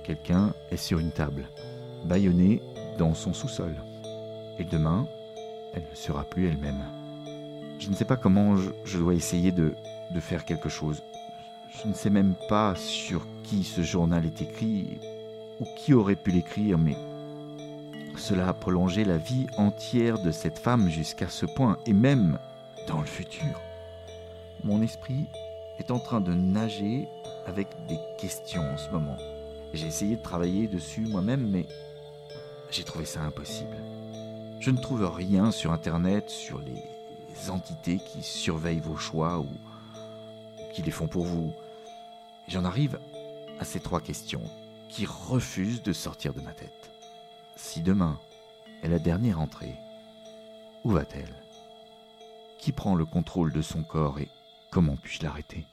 [0.05, 1.48] Quelqu'un est sur une table,
[2.05, 2.62] bâillonné
[2.98, 3.74] dans son sous-sol.
[4.61, 5.09] Et demain,
[5.74, 7.04] elle ne sera plus elle-même.
[7.79, 9.75] Je ne sais pas comment je, dois essayer de
[10.21, 11.03] faire quelque chose.
[11.83, 14.99] Je ne sais même pas sur qui ce journal est écrit
[15.61, 16.97] ou qui aurait pu l'écrire, mais
[18.17, 22.39] cela a prolongé la vie entière de cette femme jusqu'à ce point, et même
[22.87, 23.61] dans le futur.
[24.63, 25.27] Mon esprit
[25.79, 27.09] est en train de nager
[27.47, 29.17] avec des questions en ce moment.
[29.73, 31.67] J'ai essayé de travailler dessus moi-même, mais
[32.71, 33.77] j'ai trouvé ça impossible.
[34.61, 36.94] Je ne trouve rien sur Internet sur les
[37.49, 39.49] entités qui surveillent vos choix ou
[40.75, 41.53] qui les font pour vous.
[42.49, 42.99] J'en arrive
[43.61, 44.42] à ces trois questions
[44.88, 46.90] qui refusent de sortir de ma tête.
[47.57, 48.18] Si demain
[48.83, 49.75] est la dernière entrée,
[50.85, 51.35] où va-t-elle?
[52.59, 54.29] Qui prend le contrôle de son corps et
[54.70, 55.66] comment puis-je l'arrêter?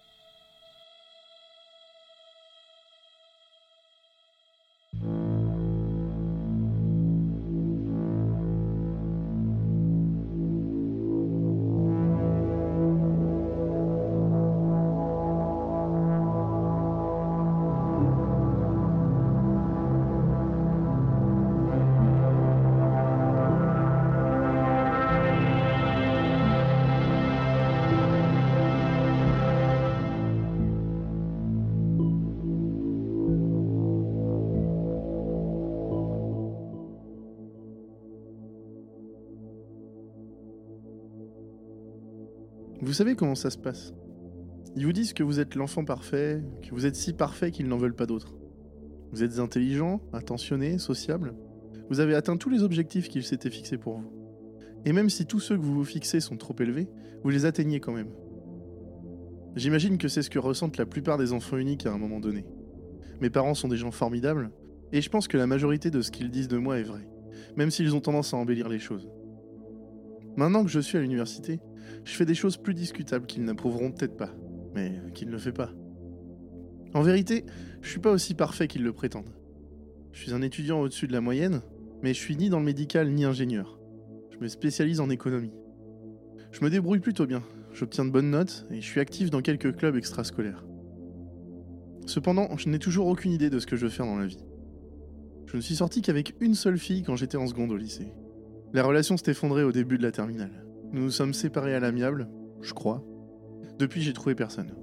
[42.91, 43.93] Vous savez comment ça se passe
[44.75, 47.77] Ils vous disent que vous êtes l'enfant parfait, que vous êtes si parfait qu'ils n'en
[47.77, 48.36] veulent pas d'autres.
[49.13, 51.34] Vous êtes intelligent, attentionné, sociable.
[51.89, 54.12] Vous avez atteint tous les objectifs qu'ils s'étaient fixés pour vous.
[54.84, 56.89] Et même si tous ceux que vous vous fixez sont trop élevés,
[57.23, 58.12] vous les atteignez quand même.
[59.56, 62.45] J'imagine que c'est ce que ressentent la plupart des enfants uniques à un moment donné.
[63.21, 64.51] Mes parents sont des gens formidables,
[64.91, 67.08] et je pense que la majorité de ce qu'ils disent de moi est vrai,
[67.56, 69.08] même s'ils ont tendance à embellir les choses.
[70.36, 71.62] Maintenant que je suis à l'université,
[72.04, 74.32] je fais des choses plus discutables qu'ils n'approuveront peut-être pas,
[74.74, 75.72] mais qu'ils ne le font pas.
[76.94, 77.46] En vérité,
[77.82, 79.34] je suis pas aussi parfait qu'ils le prétendent.
[80.12, 81.62] Je suis un étudiant au-dessus de la moyenne,
[82.02, 83.80] mais je suis ni dans le médical ni ingénieur.
[84.32, 85.54] Je me spécialise en économie.
[86.52, 89.76] Je me débrouille plutôt bien, j'obtiens de bonnes notes et je suis actif dans quelques
[89.76, 90.65] clubs extrascolaires.
[92.08, 94.44] Cependant, je n'ai toujours aucune idée de ce que je veux faire dans la vie.
[95.46, 98.12] Je ne suis sorti qu'avec une seule fille quand j'étais en seconde au lycée.
[98.74, 100.61] La relation s'est effondrée au début de la terminale.
[100.93, 102.27] Nous nous sommes séparés à l'amiable,
[102.62, 103.04] je crois.
[103.80, 104.73] Depuis, j'ai trouvé personne.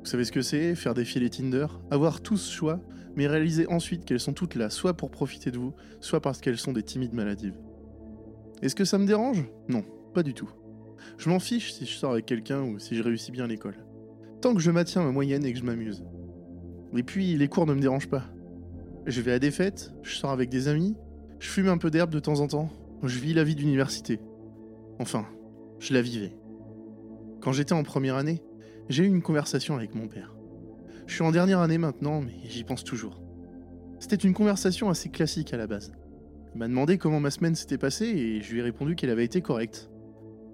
[0.00, 2.80] Vous savez ce que c'est Faire défiler Tinder Avoir tout ce choix,
[3.16, 6.58] mais réaliser ensuite qu'elles sont toutes là, soit pour profiter de vous, soit parce qu'elles
[6.58, 7.58] sont des timides maladives.
[8.60, 9.44] Est-ce que ça me dérange?
[9.68, 10.50] Non, pas du tout.
[11.16, 13.76] Je m'en fiche si je sors avec quelqu'un ou si je réussis bien à l'école.
[14.42, 16.04] Tant que je maintiens ma moyenne et que je m'amuse.
[16.94, 18.24] Et puis, les cours ne me dérangent pas.
[19.06, 20.96] Je vais à des fêtes, je sors avec des amis,
[21.38, 22.68] je fume un peu d'herbe de temps en temps,
[23.02, 24.20] je vis la vie d'université.
[25.00, 25.26] Enfin,
[25.78, 26.36] je la vivais.
[27.40, 28.42] Quand j'étais en première année,
[28.90, 30.36] j'ai eu une conversation avec mon père.
[31.06, 33.22] Je suis en dernière année maintenant, mais j'y pense toujours.
[33.98, 35.92] C'était une conversation assez classique à la base.
[36.52, 39.24] Il m'a demandé comment ma semaine s'était passée et je lui ai répondu qu'elle avait
[39.24, 39.90] été correcte.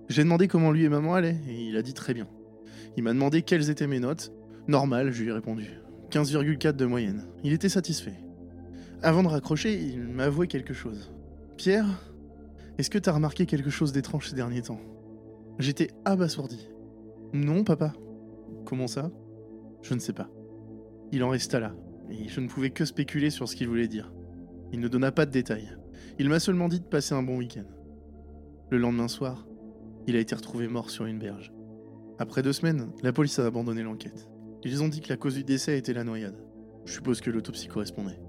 [0.08, 2.28] J'ai demandé comment lui et maman allaient et il a dit très bien.
[2.96, 4.32] Il m'a demandé quelles étaient mes notes.
[4.68, 5.80] Normal, je lui ai répondu.
[6.12, 7.26] 15,4 de moyenne.
[7.42, 8.22] Il était satisfait.
[9.02, 11.12] Avant de raccrocher, il m'a avoué quelque chose.
[11.56, 11.86] Pierre,
[12.78, 14.80] est-ce que t'as remarqué quelque chose d'étrange ces derniers temps?
[15.58, 16.68] J'étais abasourdi.
[17.32, 17.94] Non, papa.
[18.66, 19.10] Comment ça?
[19.80, 20.28] Je ne sais pas.
[21.12, 21.74] Il en resta là,
[22.10, 24.12] et je ne pouvais que spéculer sur ce qu'il voulait dire.
[24.72, 25.76] Il ne donna pas de détails.
[26.18, 27.66] Il m'a seulement dit de passer un bon week-end.
[28.70, 29.46] Le lendemain soir,
[30.06, 31.52] il a été retrouvé mort sur une berge.
[32.18, 34.28] Après deux semaines, la police a abandonné l'enquête.
[34.64, 36.42] Ils ont dit que la cause du décès était la noyade.
[36.84, 38.20] Je suppose que l'autopsie correspondait.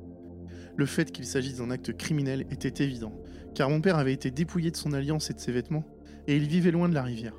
[0.75, 3.13] Le fait qu'il s'agisse d'un acte criminel était évident,
[3.57, 5.83] car mon père avait été dépouillé de son alliance et de ses vêtements,
[6.27, 7.33] et il vivait loin de la rivière.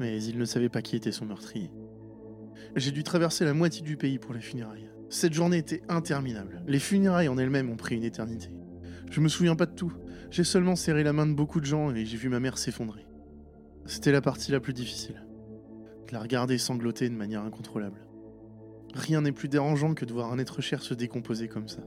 [0.00, 1.70] Mais il ne savait pas qui était son meurtrier.
[2.76, 4.88] J'ai dû traverser la moitié du pays pour les funérailles.
[5.10, 6.62] Cette journée était interminable.
[6.66, 8.48] Les funérailles en elles-mêmes ont pris une éternité.
[9.10, 9.92] Je me souviens pas de tout.
[10.30, 13.06] J'ai seulement serré la main de beaucoup de gens et j'ai vu ma mère s'effondrer.
[13.84, 15.26] C'était la partie la plus difficile.
[16.08, 18.00] De la regarder sangloter de manière incontrôlable.
[18.94, 21.82] Rien n'est plus dérangeant que de voir un être cher se décomposer comme ça.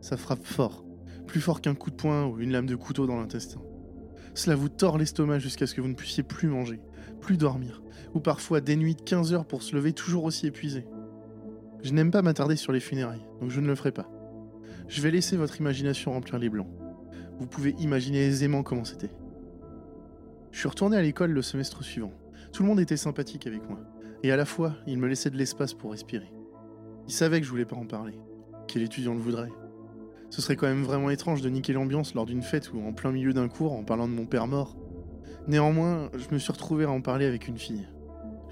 [0.00, 0.85] Ça frappe fort,
[1.26, 3.60] plus fort qu'un coup de poing ou une lame de couteau dans l'intestin.
[4.34, 6.80] Cela vous tord l'estomac jusqu'à ce que vous ne puissiez plus manger,
[7.20, 7.82] plus dormir,
[8.14, 10.86] ou parfois des nuits de 15 heures pour se lever toujours aussi épuisé.
[11.82, 14.10] Je n'aime pas m'attarder sur les funérailles, donc je ne le ferai pas.
[14.88, 16.68] Je vais laisser votre imagination remplir les blancs.
[17.38, 19.10] Vous pouvez imaginer aisément comment c'était.
[20.52, 22.12] Je suis retourné à l'école le semestre suivant.
[22.52, 23.80] Tout le monde était sympathique avec moi,
[24.22, 26.32] et à la fois, il me laissait de l'espace pour respirer.
[27.08, 28.18] Il savait que je voulais pas en parler.
[28.66, 29.52] Quel étudiant le voudrait
[30.30, 33.12] Ce serait quand même vraiment étrange de niquer l'ambiance lors d'une fête ou en plein
[33.12, 34.76] milieu d'un cours en parlant de mon père mort.
[35.48, 37.86] Néanmoins, je me suis retrouvé à en parler avec une fille.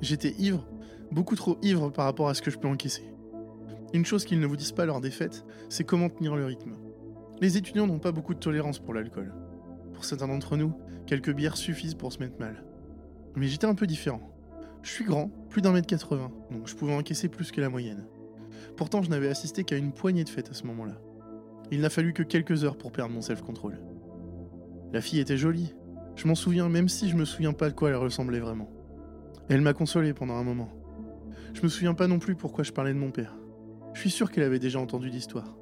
[0.01, 0.67] J'étais ivre,
[1.11, 3.05] beaucoup trop ivre par rapport à ce que je peux encaisser.
[3.93, 6.73] Une chose qu'ils ne vous disent pas lors des fêtes, c'est comment tenir le rythme.
[7.41, 9.33] Les étudiants n'ont pas beaucoup de tolérance pour l'alcool.
[9.93, 10.73] Pour certains d'entre nous,
[11.07, 12.65] quelques bières suffisent pour se mettre mal.
[13.37, 14.21] Mais j'étais un peu différent.
[14.83, 18.07] Je suis grand, plus d'un mètre 80, donc je pouvais encaisser plus que la moyenne.
[18.77, 21.01] Pourtant, je n'avais assisté qu'à une poignée de fêtes à ce moment-là.
[21.71, 23.81] Il n'a fallu que quelques heures pour perdre mon self-control.
[24.93, 25.75] La fille était jolie.
[26.17, 28.71] Je m'en souviens même si je me souviens pas de quoi elle ressemblait vraiment.
[29.49, 30.71] Elle m'a consolé pendant un moment.
[31.53, 33.37] Je me souviens pas non plus pourquoi je parlais de mon père.
[33.93, 35.57] Je suis sûr qu'elle avait déjà entendu l'histoire.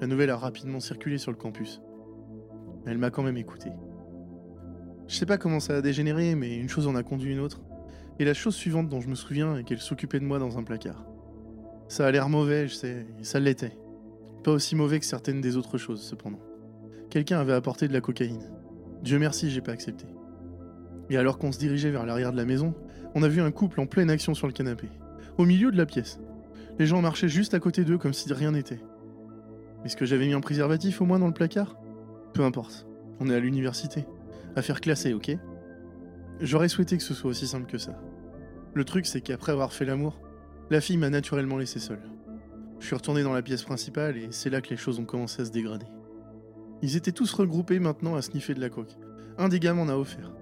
[0.00, 1.80] La nouvelle a rapidement circulé sur le campus.
[2.86, 3.70] Elle m'a quand même écouté.
[5.08, 7.62] Je sais pas comment ça a dégénéré, mais une chose en a conduit une autre.
[8.18, 10.62] Et la chose suivante dont je me souviens est qu'elle s'occupait de moi dans un
[10.62, 11.06] placard.
[11.88, 13.76] Ça a l'air mauvais, je sais, et ça l'était.
[14.44, 16.40] Pas aussi mauvais que certaines des autres choses, cependant.
[17.10, 18.50] Quelqu'un avait apporté de la cocaïne.
[19.02, 20.06] Dieu merci, j'ai pas accepté.
[21.10, 22.74] Et alors qu'on se dirigeait vers l'arrière de la maison,
[23.14, 24.88] on a vu un couple en pleine action sur le canapé,
[25.38, 26.20] au milieu de la pièce.
[26.78, 28.80] Les gens marchaient juste à côté d'eux comme si rien n'était.
[29.84, 31.76] Est-ce que j'avais mis un préservatif au moins dans le placard?
[32.34, 32.86] Peu importe.
[33.20, 34.04] On est à l'université.
[34.54, 35.36] Affaire classée, ok?
[36.40, 38.00] J'aurais souhaité que ce soit aussi simple que ça.
[38.74, 40.20] Le truc, c'est qu'après avoir fait l'amour,
[40.70, 42.00] la fille m'a naturellement laissé seul.
[42.80, 45.42] Je suis retourné dans la pièce principale et c'est là que les choses ont commencé
[45.42, 45.86] à se dégrader.
[46.80, 48.96] Ils étaient tous regroupés maintenant à sniffer de la coque.
[49.36, 50.32] Un des gars m'en a offert.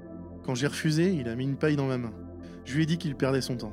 [0.44, 2.12] Quand j'ai refusé, il a mis une paille dans ma main.
[2.64, 3.72] Je lui ai dit qu'il perdait son temps.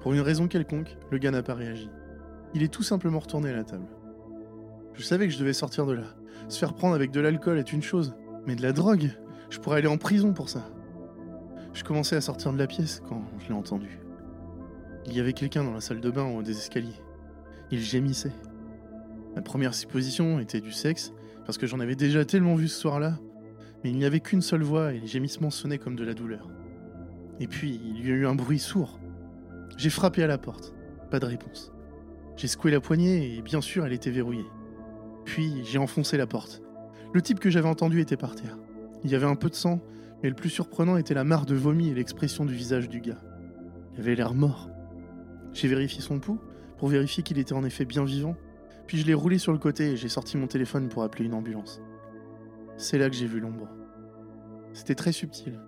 [0.00, 1.90] Pour une raison quelconque, le gars n'a pas réagi.
[2.54, 3.86] Il est tout simplement retourné à la table.
[4.94, 6.04] Je savais que je devais sortir de là.
[6.48, 8.14] Se faire prendre avec de l'alcool est une chose,
[8.46, 9.10] mais de la drogue,
[9.50, 10.64] je pourrais aller en prison pour ça.
[11.74, 13.98] Je commençais à sortir de la pièce quand je l'ai entendu.
[15.06, 17.03] Il y avait quelqu'un dans la salle de bain en haut des escaliers.
[17.70, 18.32] Il gémissait.
[19.34, 21.12] Ma première supposition était du sexe,
[21.44, 23.18] parce que j'en avais déjà tellement vu ce soir-là,
[23.82, 26.48] mais il n'y avait qu'une seule voix et les gémissements sonnaient comme de la douleur.
[27.40, 29.00] Et puis, il y a eu un bruit sourd,
[29.76, 30.72] j'ai frappé à la porte.
[31.10, 31.72] Pas de réponse.
[32.36, 34.46] J'ai secoué la poignée et bien sûr elle était verrouillée.
[35.24, 36.62] Puis j'ai enfoncé la porte.
[37.12, 38.58] Le type que j'avais entendu était par terre.
[39.04, 39.80] Il y avait un peu de sang,
[40.22, 43.20] mais le plus surprenant était la mare de vomi et l'expression du visage du gars.
[43.94, 44.70] Il avait l'air mort.
[45.52, 46.40] J'ai vérifié son pouls
[46.84, 48.36] pour vérifier qu'il était en effet bien vivant,
[48.86, 51.32] puis je l'ai roulé sur le côté et j'ai sorti mon téléphone pour appeler une
[51.32, 51.80] ambulance.
[52.76, 53.70] C'est là que j'ai vu l'ombre.
[54.74, 55.58] C'était très subtil.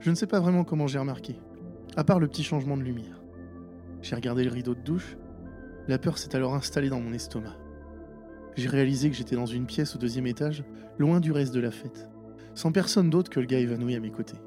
[0.00, 1.36] Je ne sais pas vraiment comment j'ai remarqué,
[1.94, 3.22] à part le petit changement de lumière.
[4.02, 5.16] J'ai regardé le rideau de douche.
[5.86, 7.56] La peur s'est alors installée dans mon estomac.
[8.56, 10.64] J'ai réalisé que j'étais dans une pièce au deuxième étage,
[10.98, 12.08] loin du reste de la fête,
[12.56, 14.40] sans personne d'autre que le gars évanoui à mes côtés.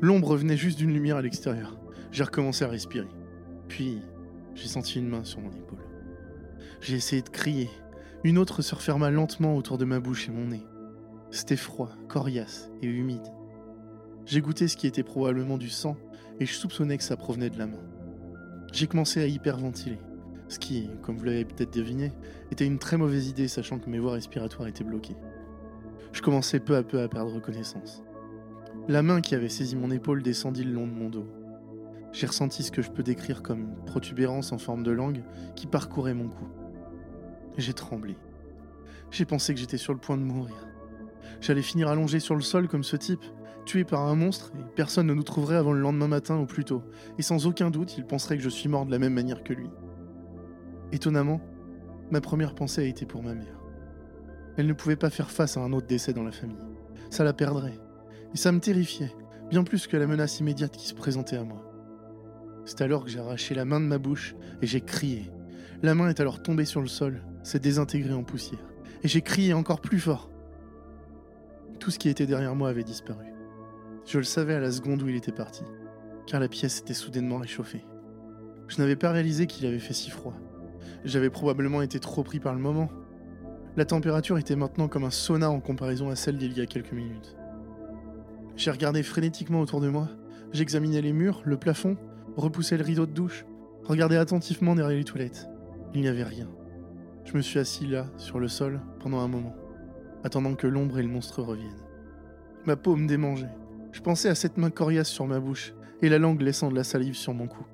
[0.00, 1.78] L'ombre venait juste d'une lumière à l'extérieur.
[2.10, 3.10] J'ai recommencé à respirer.
[3.68, 4.00] Puis,
[4.56, 5.84] j'ai senti une main sur mon épaule.
[6.80, 7.68] J'ai essayé de crier.
[8.24, 10.66] Une autre se referma lentement autour de ma bouche et mon nez.
[11.30, 13.32] C'était froid, coriace et humide.
[14.24, 15.96] J'ai goûté ce qui était probablement du sang
[16.40, 17.82] et je soupçonnais que ça provenait de la main.
[18.72, 19.98] J'ai commencé à hyperventiler,
[20.48, 22.12] ce qui, comme vous l'avez peut-être deviné,
[22.50, 25.16] était une très mauvaise idée sachant que mes voies respiratoires étaient bloquées.
[26.12, 28.02] Je commençais peu à peu à perdre connaissance.
[28.88, 31.26] La main qui avait saisi mon épaule descendit le long de mon dos.
[32.16, 35.22] J'ai ressenti ce que je peux décrire comme une protubérance en forme de langue
[35.54, 36.46] qui parcourait mon cou.
[37.58, 38.16] J'ai tremblé.
[39.10, 40.56] J'ai pensé que j'étais sur le point de mourir.
[41.42, 43.22] J'allais finir allongé sur le sol comme ce type,
[43.66, 46.64] tué par un monstre, et personne ne nous trouverait avant le lendemain matin ou plus
[46.64, 46.82] tôt,
[47.18, 49.52] et sans aucun doute, il penserait que je suis mort de la même manière que
[49.52, 49.68] lui.
[50.92, 51.42] Étonnamment,
[52.10, 53.60] ma première pensée a été pour ma mère.
[54.56, 56.56] Elle ne pouvait pas faire face à un autre décès dans la famille.
[57.10, 57.78] Ça la perdrait.
[58.32, 59.14] Et ça me terrifiait,
[59.50, 61.65] bien plus que la menace immédiate qui se présentait à moi.
[62.66, 65.30] C'est alors que j'ai arraché la main de ma bouche et j'ai crié.
[65.82, 68.58] La main est alors tombée sur le sol, s'est désintégrée en poussière.
[69.04, 70.30] Et j'ai crié encore plus fort.
[71.78, 73.26] Tout ce qui était derrière moi avait disparu.
[74.04, 75.62] Je le savais à la seconde où il était parti,
[76.26, 77.84] car la pièce était soudainement réchauffée.
[78.66, 80.34] Je n'avais pas réalisé qu'il avait fait si froid.
[81.04, 82.88] J'avais probablement été trop pris par le moment.
[83.76, 86.92] La température était maintenant comme un sauna en comparaison à celle d'il y a quelques
[86.92, 87.36] minutes.
[88.56, 90.08] J'ai regardé frénétiquement autour de moi,
[90.52, 91.96] j'examinais les murs, le plafond,
[92.36, 93.46] repoussais le rideau de douche,
[93.84, 95.48] regardais attentivement derrière les toilettes.
[95.94, 96.48] Il n'y avait rien.
[97.24, 99.56] Je me suis assis là, sur le sol, pendant un moment,
[100.22, 101.82] attendant que l'ombre et le monstre reviennent.
[102.66, 103.54] Ma peau me démangeait.
[103.92, 106.84] Je pensais à cette main coriace sur ma bouche et la langue laissant de la
[106.84, 107.64] salive sur mon cou.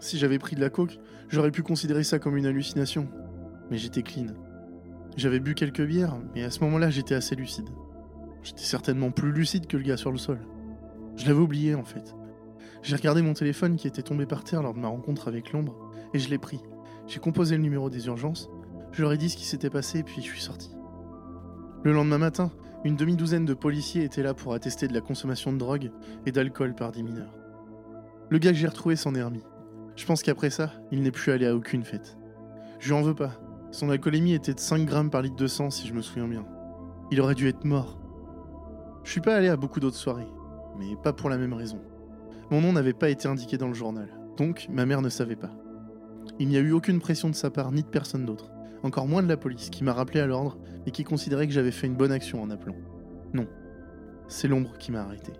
[0.00, 3.08] Si j'avais pris de la coke, j'aurais pu considérer ça comme une hallucination.
[3.70, 4.28] Mais j'étais clean.
[5.16, 7.68] J'avais bu quelques bières, mais à ce moment-là, j'étais assez lucide.
[8.42, 10.40] J'étais certainement plus lucide que le gars sur le sol.
[11.16, 12.14] Je l'avais oublié en fait.
[12.82, 15.90] J'ai regardé mon téléphone qui était tombé par terre lors de ma rencontre avec l'ombre,
[16.14, 16.60] et je l'ai pris.
[17.06, 18.48] J'ai composé le numéro des urgences,
[18.92, 20.74] je leur ai dit ce qui s'était passé, puis je suis sorti.
[21.84, 22.50] Le lendemain matin,
[22.84, 25.90] une demi-douzaine de policiers étaient là pour attester de la consommation de drogue
[26.26, 27.34] et d'alcool par des mineurs.
[28.30, 29.44] Le gars que j'ai retrouvé s'en est remis.
[29.96, 32.16] Je pense qu'après ça, il n'est plus allé à aucune fête.
[32.78, 33.32] Je lui en veux pas.
[33.70, 36.46] Son alcoolémie était de 5 grammes par litre de sang, si je me souviens bien.
[37.10, 37.98] Il aurait dû être mort.
[39.04, 40.28] Je suis pas allé à beaucoup d'autres soirées,
[40.78, 41.80] mais pas pour la même raison.
[42.50, 45.50] Mon nom n'avait pas été indiqué dans le journal, donc ma mère ne savait pas.
[46.38, 48.50] Il n'y a eu aucune pression de sa part ni de personne d'autre,
[48.82, 51.70] encore moins de la police qui m'a rappelé à l'ordre et qui considérait que j'avais
[51.70, 52.76] fait une bonne action en appelant.
[53.34, 53.46] Non,
[54.28, 55.32] c'est l'ombre qui m'a arrêté.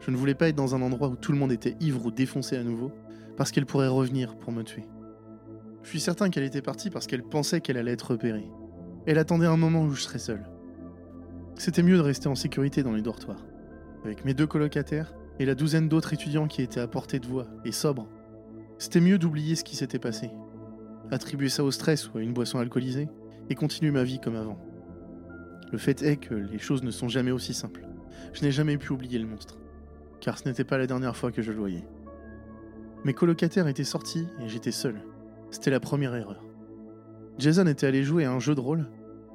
[0.00, 2.10] Je ne voulais pas être dans un endroit où tout le monde était ivre ou
[2.10, 2.90] défoncé à nouveau,
[3.36, 4.84] parce qu'elle pourrait revenir pour me tuer.
[5.82, 8.50] Je suis certain qu'elle était partie parce qu'elle pensait qu'elle allait être repérée.
[9.06, 10.44] Elle attendait un moment où je serais seul.
[11.56, 13.44] C'était mieux de rester en sécurité dans les dortoirs,
[14.04, 17.48] avec mes deux colocataires et la douzaine d'autres étudiants qui étaient à portée de voix
[17.64, 18.06] et sobres.
[18.78, 20.30] C'était mieux d'oublier ce qui s'était passé,
[21.10, 23.08] attribuer ça au stress ou à une boisson alcoolisée,
[23.50, 24.56] et continuer ma vie comme avant.
[25.72, 27.84] Le fait est que les choses ne sont jamais aussi simples.
[28.32, 29.58] Je n'ai jamais pu oublier le monstre,
[30.20, 31.84] car ce n'était pas la dernière fois que je le voyais.
[33.04, 35.02] Mes colocataires étaient sortis et j'étais seul.
[35.50, 36.44] C'était la première erreur.
[37.38, 38.86] Jason était allé jouer à un jeu de rôle.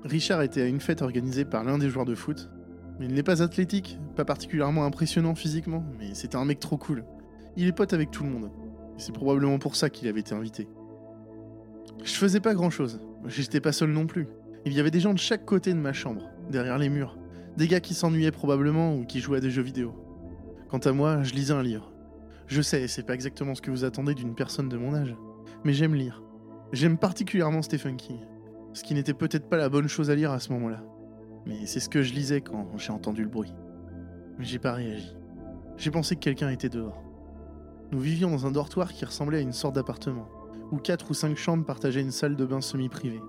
[0.05, 2.49] Richard était à une fête organisée par l'un des joueurs de foot.
[2.99, 7.05] Il n'est pas athlétique, pas particulièrement impressionnant physiquement, mais c'était un mec trop cool.
[7.55, 8.51] Il est pote avec tout le monde.
[8.97, 10.67] C'est probablement pour ça qu'il avait été invité.
[12.03, 12.99] Je faisais pas grand chose.
[13.25, 14.27] J'étais pas seul non plus.
[14.65, 17.17] Il y avait des gens de chaque côté de ma chambre, derrière les murs.
[17.55, 19.93] Des gars qui s'ennuyaient probablement ou qui jouaient à des jeux vidéo.
[20.69, 21.93] Quant à moi, je lisais un livre.
[22.47, 25.15] Je sais, c'est pas exactement ce que vous attendez d'une personne de mon âge.
[25.63, 26.23] Mais j'aime lire.
[26.73, 28.19] J'aime particulièrement Stephen King.
[28.73, 30.83] Ce qui n'était peut-être pas la bonne chose à lire à ce moment-là.
[31.47, 33.53] Mais c'est ce que je lisais quand j'ai entendu le bruit.
[34.37, 35.15] Mais j'ai pas réagi.
[35.77, 37.01] J'ai pensé que quelqu'un était dehors.
[37.91, 40.27] Nous vivions dans un dortoir qui ressemblait à une sorte d'appartement,
[40.71, 43.21] où quatre ou cinq chambres partageaient une salle de bain semi-privée.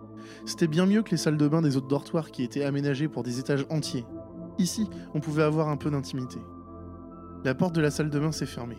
[0.47, 3.23] C'était bien mieux que les salles de bain des autres dortoirs qui étaient aménagées pour
[3.23, 4.05] des étages entiers.
[4.59, 6.41] Ici, on pouvait avoir un peu d'intimité.
[7.45, 8.79] La porte de la salle de bain s'est fermée.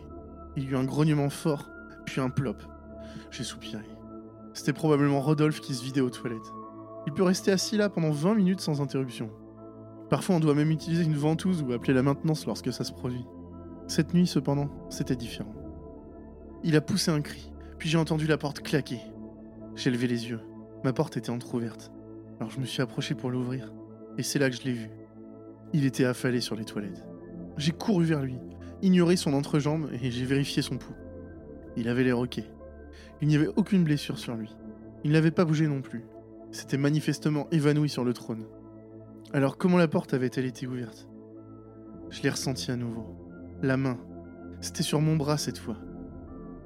[0.57, 1.69] Il y eut un grognement fort,
[2.05, 2.57] puis un plop.
[3.31, 3.85] J'ai soupiré.
[4.53, 6.51] C'était probablement Rodolphe qui se vidait aux toilettes.
[7.09, 9.31] Il peut rester assis là pendant 20 minutes sans interruption.
[10.11, 13.25] Parfois, on doit même utiliser une ventouse ou appeler la maintenance lorsque ça se produit.
[13.87, 15.55] Cette nuit, cependant, c'était différent.
[16.63, 18.99] Il a poussé un cri, puis j'ai entendu la porte claquer.
[19.75, 20.39] J'ai levé les yeux.
[20.83, 21.91] Ma porte était entr'ouverte.
[22.39, 23.73] Alors je me suis approché pour l'ouvrir,
[24.19, 24.91] et c'est là que je l'ai vu.
[25.73, 27.07] Il était affalé sur les toilettes.
[27.57, 28.37] J'ai couru vers lui,
[28.83, 30.93] ignoré son entrejambe, et j'ai vérifié son pouls.
[31.75, 32.51] Il avait les roquets.
[33.19, 34.55] Il n'y avait aucune blessure sur lui.
[35.03, 36.03] Il n'avait pas bougé non plus.
[36.51, 38.45] S'était manifestement évanoui sur le trône.
[39.33, 41.07] Alors comment la porte avait-elle été ouverte?
[42.09, 43.15] Je l'ai ressenti à nouveau.
[43.61, 43.99] La main.
[44.61, 45.77] C'était sur mon bras cette fois.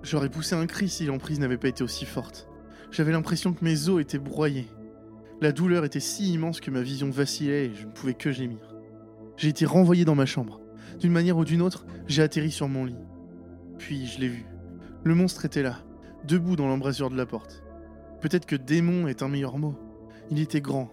[0.01, 2.47] J'aurais poussé un cri si l'emprise n'avait pas été aussi forte.
[2.91, 4.67] J'avais l'impression que mes os étaient broyés.
[5.41, 8.75] La douleur était si immense que ma vision vacillait et je ne pouvais que gémir.
[9.36, 10.61] J'ai été renvoyé dans ma chambre.
[10.99, 12.95] D'une manière ou d'une autre, j'ai atterri sur mon lit.
[13.77, 14.45] Puis je l'ai vu.
[15.03, 15.79] Le monstre était là,
[16.25, 17.62] debout dans l'embrasure de la porte.
[18.24, 19.76] Peut-être que démon est un meilleur mot.
[20.32, 20.89] Il était grand,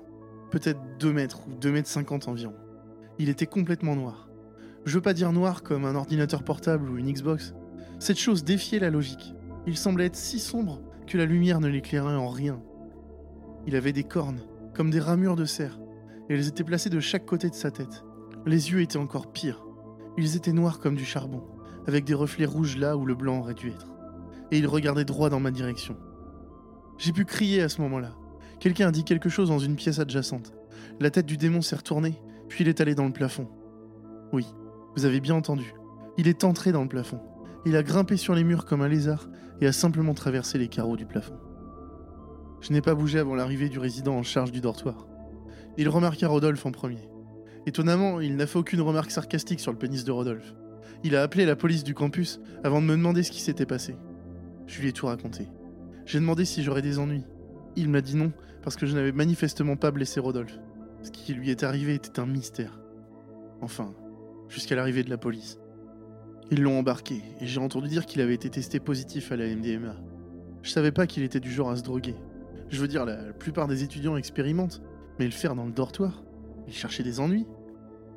[0.51, 2.57] peut-être 2 mètres ou 2 mètres 50 environ.
[3.21, 4.29] Il était complètement noir.
[4.85, 7.55] Je veux pas dire noir comme un ordinateur portable ou une Xbox.
[8.01, 9.37] Cette chose défiait la logique.
[9.69, 12.61] Il semblait être si sombre que la lumière ne l'éclairait en rien.
[13.65, 14.41] Il avait des cornes,
[14.75, 15.79] comme des ramures de cerf,
[16.29, 18.03] et elles étaient placées de chaque côté de sa tête.
[18.45, 19.65] Les yeux étaient encore pires.
[20.19, 21.45] Ils étaient noirs comme du charbon,
[21.87, 23.93] avec des reflets rouges là où le blanc aurait dû être.
[24.51, 25.97] Et il regardait droit dans ma direction.
[27.01, 28.13] J'ai pu crier à ce moment-là.
[28.59, 30.53] Quelqu'un a dit quelque chose dans une pièce adjacente.
[31.01, 33.49] La tête du démon s'est retournée, puis il est allé dans le plafond.
[34.35, 34.45] Oui,
[34.95, 35.73] vous avez bien entendu.
[36.19, 37.19] Il est entré dans le plafond.
[37.65, 39.31] Il a grimpé sur les murs comme un lézard
[39.63, 41.39] et a simplement traversé les carreaux du plafond.
[42.61, 45.07] Je n'ai pas bougé avant l'arrivée du résident en charge du dortoir.
[45.79, 47.09] Il remarqua Rodolphe en premier.
[47.65, 50.55] Étonnamment, il n'a fait aucune remarque sarcastique sur le pénis de Rodolphe.
[51.03, 53.97] Il a appelé la police du campus avant de me demander ce qui s'était passé.
[54.67, 55.49] Je lui ai tout raconté.
[56.11, 57.23] J'ai demandé si j'aurais des ennuis.
[57.77, 58.33] Il m'a dit non,
[58.65, 60.59] parce que je n'avais manifestement pas blessé Rodolphe.
[61.05, 62.81] Ce qui lui est arrivé était un mystère.
[63.61, 63.95] Enfin,
[64.49, 65.61] jusqu'à l'arrivée de la police.
[66.51, 69.95] Ils l'ont embarqué, et j'ai entendu dire qu'il avait été testé positif à la MDMA.
[70.63, 72.17] Je savais pas qu'il était du genre à se droguer.
[72.71, 74.83] Je veux dire, la plupart des étudiants expérimentent,
[75.21, 76.25] mais le faire dans le dortoir
[76.67, 77.47] Il cherchait des ennuis.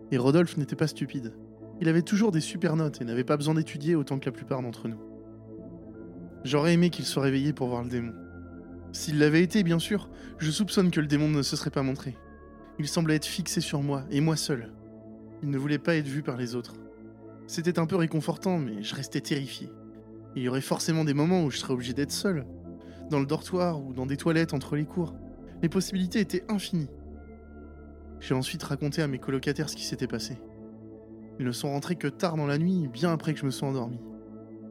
[0.10, 1.36] Et Rodolphe n'était pas stupide.
[1.80, 4.64] Il avait toujours des super notes et n'avait pas besoin d'étudier autant que la plupart
[4.64, 5.13] d'entre nous.
[6.44, 8.14] J'aurais aimé qu'il soit réveillé pour voir le démon.
[8.92, 12.18] S'il l'avait été, bien sûr, je soupçonne que le démon ne se serait pas montré.
[12.80, 14.72] Il semblait être fixé sur moi, et moi seul.
[15.42, 16.76] Il ne voulait pas être vu par les autres.
[17.48, 19.70] C'était un peu réconfortant, mais je restais terrifié.
[20.36, 22.46] Il y aurait forcément des moments où je serais obligé d'être seul,
[23.10, 25.16] dans le dortoir ou dans des toilettes entre les cours.
[25.62, 26.90] Les possibilités étaient infinies.
[28.20, 30.38] J'ai ensuite raconté à mes colocataires ce qui s'était passé.
[31.40, 33.68] Ils ne sont rentrés que tard dans la nuit, bien après que je me sois
[33.68, 34.00] endormi.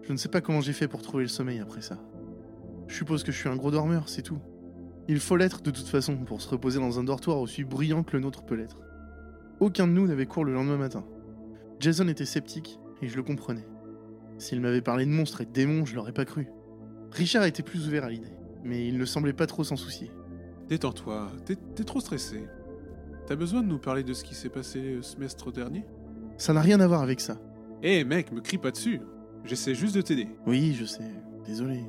[0.02, 1.98] Je ne sais pas comment j'ai fait pour trouver le sommeil après ça.
[2.88, 4.38] Je suppose que je suis un gros dormeur, c'est tout.
[5.08, 8.16] Il faut l'être de toute façon pour se reposer dans un dortoir aussi brillant que
[8.16, 8.80] le nôtre peut l'être.
[9.60, 11.04] Aucun de nous n'avait cours le lendemain matin.
[11.80, 13.66] Jason était sceptique, et je le comprenais.
[14.38, 16.48] S'il m'avait parlé de monstres et de démons, je l'aurais pas cru.
[17.12, 18.32] Richard était plus ouvert à l'idée,
[18.64, 20.10] mais il ne semblait pas trop s'en soucier.
[20.68, 22.46] Détends-toi, t'es t'es trop stressé.
[23.26, 25.84] T'as besoin de nous parler de ce qui s'est passé le semestre dernier?
[26.38, 27.38] Ça n'a rien à voir avec ça.
[27.82, 29.00] Eh mec, me crie pas dessus.
[29.44, 30.28] J'essaie juste de t'aider.
[30.46, 31.10] Oui, je sais.
[31.44, 31.84] Désolé.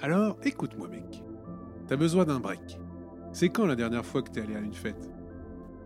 [0.00, 1.22] Alors, écoute-moi mec.
[1.86, 2.78] T'as besoin d'un break.
[3.32, 5.10] C'est quand la dernière fois que t'es allé à une fête?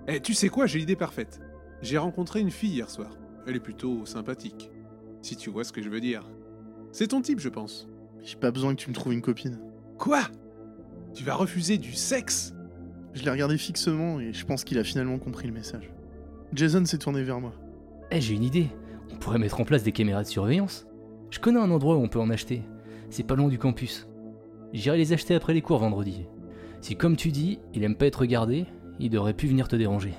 [0.09, 1.41] Eh, tu sais quoi, j'ai l'idée parfaite.
[1.81, 3.17] J'ai rencontré une fille hier soir.
[3.47, 4.71] Elle est plutôt sympathique.
[5.21, 6.29] Si tu vois ce que je veux dire.
[6.93, 7.89] C'est ton type, je pense.
[8.23, 9.59] J'ai pas besoin que tu me trouves une copine.
[9.99, 10.23] Quoi?
[11.15, 12.55] Tu vas refuser du sexe?
[13.15, 15.93] Je l'ai regardé fixement et je pense qu'il a finalement compris le message.
[16.53, 17.53] Jason s'est tourné vers moi.
[18.11, 18.69] Eh, j'ai une idée.
[19.13, 20.87] On pourrait mettre en place des caméras de surveillance.
[21.33, 22.63] Je connais un endroit où on peut en acheter.
[23.09, 24.07] C'est pas loin du campus.
[24.75, 26.27] J'irai les acheter après les cours vendredi.
[26.83, 28.67] Si, comme tu dis, il aime pas être regardé,
[29.01, 30.13] il devrait plus venir te déranger.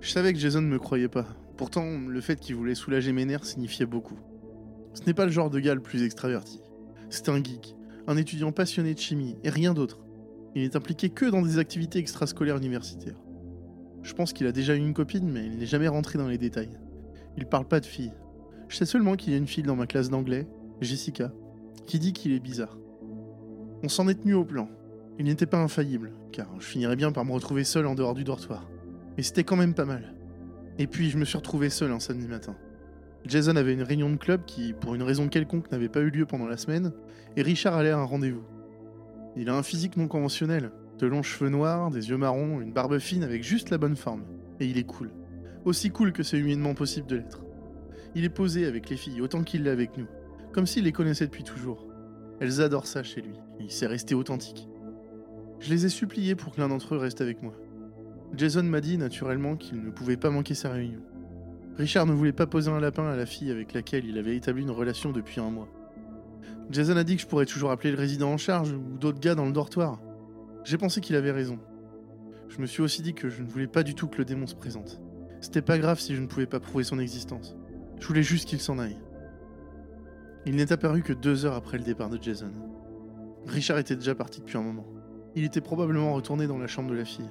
[0.00, 1.26] Je savais que Jason ne me croyait pas.
[1.56, 4.16] Pourtant, le fait qu'il voulait soulager mes nerfs signifiait beaucoup.
[4.92, 6.60] Ce n'est pas le genre de gars le plus extraverti.
[7.10, 7.74] C'est un geek,
[8.06, 10.04] un étudiant passionné de chimie, et rien d'autre.
[10.54, 13.20] Il n'est impliqué que dans des activités extrascolaires universitaires.
[14.04, 16.38] Je pense qu'il a déjà eu une copine, mais il n'est jamais rentré dans les
[16.38, 16.78] détails.
[17.36, 18.12] Il parle pas de filles.
[18.68, 20.46] Je sais seulement qu'il y a une fille dans ma classe d'anglais,
[20.80, 21.32] Jessica,
[21.86, 22.78] qui dit qu'il est bizarre.
[23.82, 24.68] On s'en est tenu au plan.
[25.18, 28.24] Il n'était pas infaillible, car je finirais bien par me retrouver seul en dehors du
[28.24, 28.68] dortoir.
[29.16, 30.14] Mais c'était quand même pas mal.
[30.78, 32.56] Et puis je me suis retrouvé seul un samedi matin.
[33.26, 36.26] Jason avait une réunion de club qui, pour une raison quelconque, n'avait pas eu lieu
[36.26, 36.92] pendant la semaine,
[37.36, 38.44] et Richard allait à un rendez-vous.
[39.36, 42.98] Il a un physique non conventionnel, de longs cheveux noirs, des yeux marrons, une barbe
[42.98, 44.24] fine avec juste la bonne forme.
[44.60, 45.10] Et il est cool.
[45.64, 47.43] Aussi cool que c'est humainement possible de l'être.
[48.14, 50.06] Il est posé avec les filles autant qu'il l'est avec nous,
[50.52, 51.86] comme s'il les connaissait depuis toujours.
[52.40, 54.68] Elles adorent ça chez lui, il s'est resté authentique.
[55.60, 57.54] Je les ai suppliés pour que l'un d'entre eux reste avec moi.
[58.36, 61.00] Jason m'a dit naturellement qu'il ne pouvait pas manquer sa réunion.
[61.76, 64.62] Richard ne voulait pas poser un lapin à la fille avec laquelle il avait établi
[64.62, 65.68] une relation depuis un mois.
[66.70, 69.34] Jason a dit que je pourrais toujours appeler le résident en charge ou d'autres gars
[69.34, 70.00] dans le dortoir.
[70.64, 71.58] J'ai pensé qu'il avait raison.
[72.48, 74.46] Je me suis aussi dit que je ne voulais pas du tout que le démon
[74.46, 75.00] se présente.
[75.40, 77.56] C'était pas grave si je ne pouvais pas prouver son existence.
[78.00, 78.98] Je voulais juste qu'il s'en aille.
[80.46, 82.50] Il n'est apparu que deux heures après le départ de Jason.
[83.46, 84.86] Richard était déjà parti depuis un moment.
[85.34, 87.30] Il était probablement retourné dans la chambre de la fille.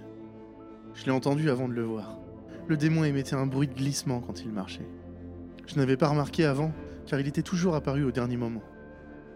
[0.93, 2.20] Je l'ai entendu avant de le voir.
[2.68, 4.88] Le démon émettait un bruit de glissement quand il marchait.
[5.66, 6.72] Je n'avais pas remarqué avant,
[7.05, 8.64] car il était toujours apparu au dernier moment.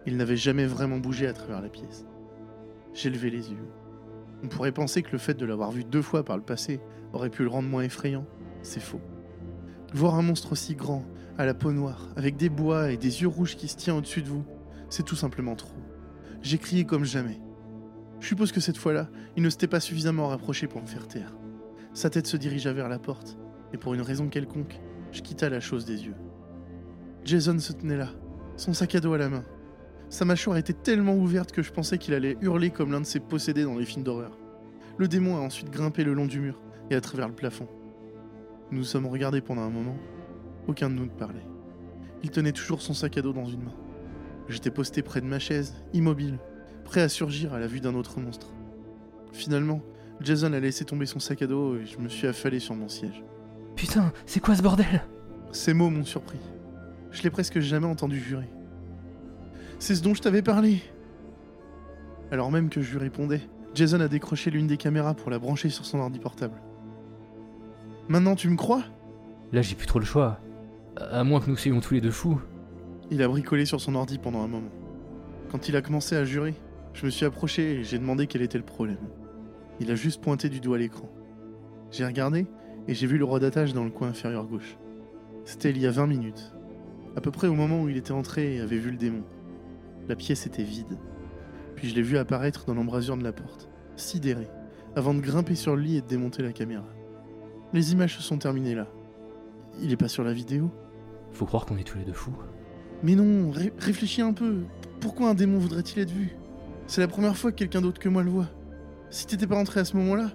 [0.06, 2.06] Il n'avait jamais vraiment bougé à travers la pièce.
[2.94, 3.68] J'ai levé les yeux.
[4.44, 6.80] On pourrait penser que le fait de l'avoir vu deux fois par le passé
[7.14, 8.26] aurait pu le rendre moins effrayant.
[8.62, 9.02] C'est faux.
[9.94, 11.06] Voir un monstre aussi grand,
[11.38, 14.22] à la peau noire, avec des bois et des yeux rouges qui se tient au-dessus
[14.22, 14.44] de vous,
[14.90, 15.78] c'est tout simplement trop.
[16.42, 17.40] J'ai crié comme jamais.
[18.20, 21.38] Je suppose que cette fois-là, il ne s'était pas suffisamment rapproché pour me faire taire.
[21.94, 23.38] Sa tête se dirigea vers la porte,
[23.74, 24.80] et pour une raison quelconque,
[25.12, 26.16] je quittai la chose des yeux.
[27.24, 28.10] Jason se tenait là,
[28.58, 29.44] son sac à dos à la main.
[30.10, 33.20] Sa mâchoire était tellement ouverte que je pensais qu'il allait hurler comme l'un de ses
[33.20, 34.38] possédés dans les films d'horreur.
[34.98, 37.68] Le démon a ensuite grimpé le long du mur et à travers le plafond.
[38.72, 39.96] Nous nous sommes regardés pendant un moment.
[40.68, 41.46] Aucun de nous ne parlait.
[42.24, 43.76] Il tenait toujours son sac à dos dans une main.
[44.50, 46.40] J'étais posté près de ma chaise, immobile,
[46.84, 48.48] prêt à surgir à la vue d'un autre monstre.
[49.32, 49.82] Finalement,
[50.20, 52.90] Jason a laissé tomber son sac à dos et je me suis affalé sur mon
[52.90, 53.24] siège.
[53.76, 55.04] Putain, c'est quoi ce bordel?
[55.52, 56.40] Ces mots m'ont surpris.
[57.12, 58.50] Je l'ai presque jamais entendu jurer.
[59.80, 60.82] C'est ce dont je t'avais parlé.
[62.32, 63.42] Alors même que je lui répondais,
[63.76, 66.60] Jason a décroché l'une des caméras pour la brancher sur son ordi portable.
[68.10, 68.84] Maintenant tu me crois?
[69.52, 70.40] Là, j'ai plus trop le choix.
[70.96, 72.40] À moins que nous soyons tous les deux fous.
[73.12, 74.72] Il a bricolé sur son ordi pendant un moment.
[75.52, 76.54] Quand il a commencé à jurer,
[76.94, 78.98] je me suis approché et j'ai demandé quel était le problème.
[79.80, 81.10] Il a juste pointé du doigt l'écran.
[81.92, 82.48] J'ai regardé
[82.88, 84.78] et j'ai vu le redatage dans le coin inférieur gauche.
[85.44, 86.54] C'était il y a 20 minutes,
[87.16, 89.24] à peu près au moment où il était entré et avait vu le démon.
[90.08, 90.98] La pièce était vide.
[91.76, 94.48] Puis je l'ai vu apparaître dans l'embrasure de la porte, sidéré,
[94.96, 96.86] avant de grimper sur le lit et de démonter la caméra.
[97.78, 98.88] Les images se sont terminées là.
[99.80, 100.72] Il est pas sur la vidéo
[101.32, 102.36] Faut croire qu'on est tous les deux fous.
[103.04, 104.64] Mais non, ré- réfléchis un peu.
[105.00, 106.36] Pourquoi un démon voudrait-il être vu?
[106.88, 108.48] C'est la première fois que quelqu'un d'autre que moi le voit.
[109.12, 110.32] Si t'étais pas rentré à ce moment-là,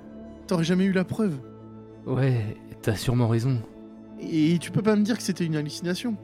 [0.46, 1.36] t'aurais jamais eu la preuve.
[2.06, 3.60] Ouais, t'as sûrement raison.
[4.20, 6.14] Et tu peux pas me dire que c'était une hallucination.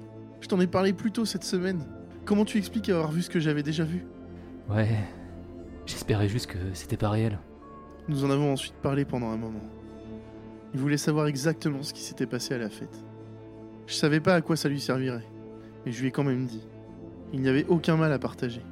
[0.41, 1.81] Je t'en ai parlé plus tôt cette semaine.
[2.27, 4.07] Comment tu expliques avoir vu ce que j'avais déjà vu?
[4.71, 5.01] Ouais.
[5.85, 7.41] J'espérais juste que c'était pas réel.
[8.07, 9.59] Nous en avons ensuite parlé pendant un moment.
[10.75, 13.05] Il voulait savoir exactement ce qui s'était passé à la fête.
[13.87, 15.27] Je savais pas à quoi ça lui servirait,
[15.85, 16.67] mais je lui ai quand même dit.
[17.33, 18.63] Il n'y avait aucun mal à partager.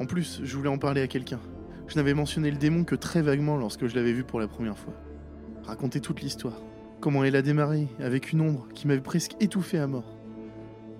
[0.00, 1.40] En plus, je voulais en parler à quelqu'un.
[1.88, 4.78] Je n'avais mentionné le démon que très vaguement lorsque je l'avais vu pour la première
[4.78, 4.94] fois.
[5.64, 6.60] Raconter toute l'histoire.
[7.00, 10.16] Comment elle a démarré, avec une ombre qui m'avait presque étouffé à mort.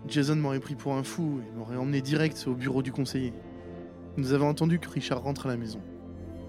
[0.09, 3.33] Jason m'aurait pris pour un fou et m'aurait emmené direct au bureau du conseiller.
[4.17, 5.81] Nous avons entendu que Richard rentre à la maison.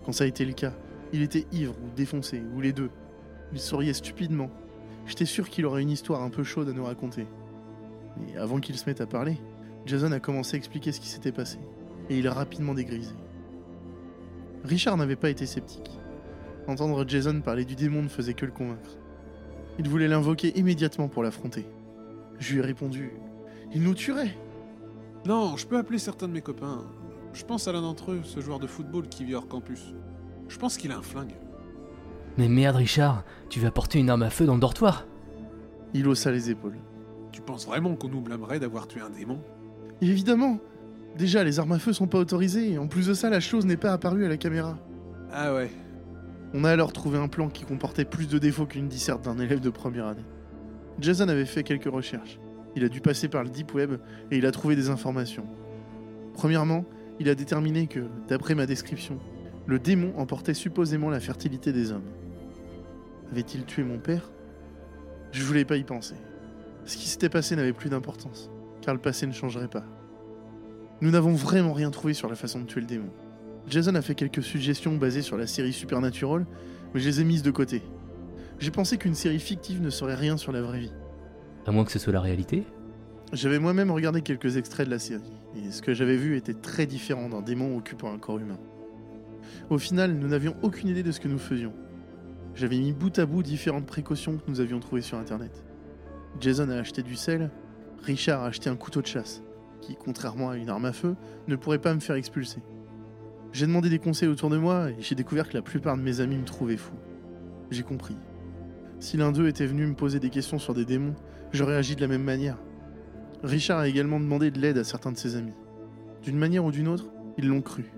[0.03, 0.73] Quand ça a été le cas,
[1.13, 2.89] il était ivre ou défoncé, ou les deux.
[3.54, 4.49] Il souriait stupidement.
[5.06, 7.28] J'étais sûr qu'il aurait une histoire un peu chaude à nous raconter.
[8.18, 9.38] Mais avant qu'il se mette à parler,
[9.86, 11.60] Jason a commencé à expliquer ce qui s'était passé,
[12.10, 13.14] et il a rapidement dégrisé.
[14.64, 15.91] Richard n'avait pas été sceptique.
[16.68, 18.97] Entendre Jason parler du démon ne faisait que le convaincre.
[19.78, 21.66] Il voulait l'invoquer immédiatement pour l'affronter.
[22.39, 23.12] Je lui ai répondu
[23.74, 24.36] Il nous tuerait
[25.26, 26.86] Non, je peux appeler certains de mes copains.
[27.34, 29.93] Je pense à l'un d'entre eux, ce joueur de football qui vit hors campus.
[30.47, 31.34] Je pense qu'il a un flingue.
[32.38, 35.05] Mais merde, Richard, tu vas porter une arme à feu dans le dortoir
[35.93, 36.77] Il haussa les épaules.
[37.31, 39.39] Tu penses vraiment qu'on nous blâmerait d'avoir tué un démon?
[40.01, 40.59] Évidemment
[41.17, 43.65] Déjà, les armes à feu sont pas autorisées, et en plus de ça, la chose
[43.67, 44.79] n'est pas apparue à la caméra.
[45.31, 45.69] Ah ouais.
[46.55, 49.59] On a alors trouvé un plan qui comportait plus de défauts qu'une disserte d'un élève
[49.59, 50.25] de première année.
[50.99, 52.39] Jason avait fait quelques recherches.
[52.75, 53.99] Il a dû passer par le Deep Web
[54.31, 55.45] et il a trouvé des informations.
[56.34, 56.86] Premièrement,
[57.19, 59.19] il a déterminé que, d'après ma description,
[59.67, 62.09] le démon emportait supposément la fertilité des hommes.
[63.34, 64.29] Avait-il tué mon père?
[65.31, 66.13] Je voulais pas y penser.
[66.86, 68.51] Ce qui s'était passé n'avait plus d'importance,
[68.84, 69.84] car le passé ne changerait pas.
[71.01, 73.09] Nous n'avons vraiment rien trouvé sur la façon de tuer le démon.
[73.67, 76.45] Jason a fait quelques suggestions basées sur la série Supernatural,
[76.93, 77.81] mais je les ai mises de côté.
[78.59, 80.93] J'ai pensé qu'une série fictive ne saurait rien sur la vraie vie.
[81.65, 82.63] À moins que ce soit la réalité
[83.31, 86.86] J'avais moi-même regardé quelques extraits de la série, et ce que j'avais vu était très
[86.86, 88.59] différent d'un démon occupant un corps humain.
[89.71, 91.73] Au final, nous n'avions aucune idée de ce que nous faisions.
[92.56, 95.64] J'avais mis bout à bout différentes précautions que nous avions trouvées sur internet.
[96.39, 97.49] Jason a acheté du sel,
[98.04, 99.41] Richard a acheté un couteau de chasse,
[99.82, 101.16] qui, contrairement à une arme à feu,
[101.47, 102.62] ne pourrait pas me faire expulser.
[103.54, 106.20] J'ai demandé des conseils autour de moi et j'ai découvert que la plupart de mes
[106.22, 106.93] amis me trouvaient fou.
[107.72, 108.18] J'ai compris.
[108.99, 111.16] Si l'un d'eux était venu me poser des questions sur des démons,
[111.51, 112.58] j'aurais agi de la même manière.
[113.43, 115.54] Richard a également demandé de l'aide à certains de ses amis.
[116.22, 117.06] D'une manière ou d'une autre,
[117.38, 117.91] ils l'ont cru.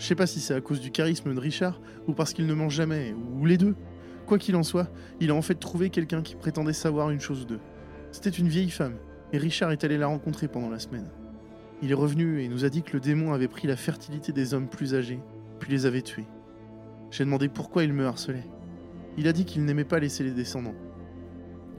[0.00, 1.78] Je sais pas si c'est à cause du charisme de Richard
[2.08, 3.76] ou parce qu'il ne ment jamais, ou les deux.
[4.26, 4.90] Quoi qu'il en soit,
[5.20, 7.60] il a en fait trouvé quelqu'un qui prétendait savoir une chose ou deux.
[8.10, 8.94] C'était une vieille femme,
[9.30, 11.10] et Richard est allé la rencontrer pendant la semaine.
[11.82, 14.54] Il est revenu et nous a dit que le démon avait pris la fertilité des
[14.54, 15.20] hommes plus âgés,
[15.58, 16.26] puis les avait tués.
[17.10, 18.48] J'ai demandé pourquoi il me harcelait.
[19.18, 20.76] Il a dit qu'il n'aimait pas laisser les descendants.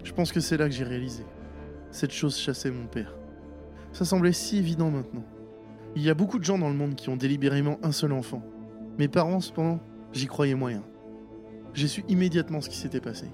[0.04, 1.24] Je pense que c'est là que j'ai réalisé.
[1.90, 3.16] Cette chose chassait mon père.
[3.94, 5.26] Ça semblait si évident maintenant.
[5.94, 8.42] Il y a beaucoup de gens dans le monde qui ont délibérément un seul enfant.
[8.98, 9.82] Mes parents, cependant,
[10.14, 10.84] j'y croyais moyen.
[11.74, 13.26] J'ai su immédiatement ce qui s'était passé.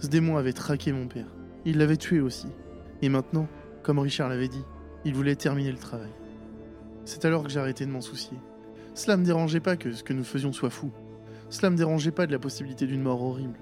[0.00, 1.32] Ce démon avait traqué mon père.
[1.64, 2.48] Il l'avait tué aussi.
[3.00, 3.46] Et maintenant,
[3.84, 4.64] comme Richard l'avait dit,
[5.04, 6.10] il voulait terminer le travail.
[7.04, 8.38] C'est alors que j'ai arrêté de m'en soucier.
[8.94, 10.90] Cela me dérangeait pas que ce que nous faisions soit fou.
[11.48, 13.58] Cela me dérangeait pas de la possibilité d'une mort horrible.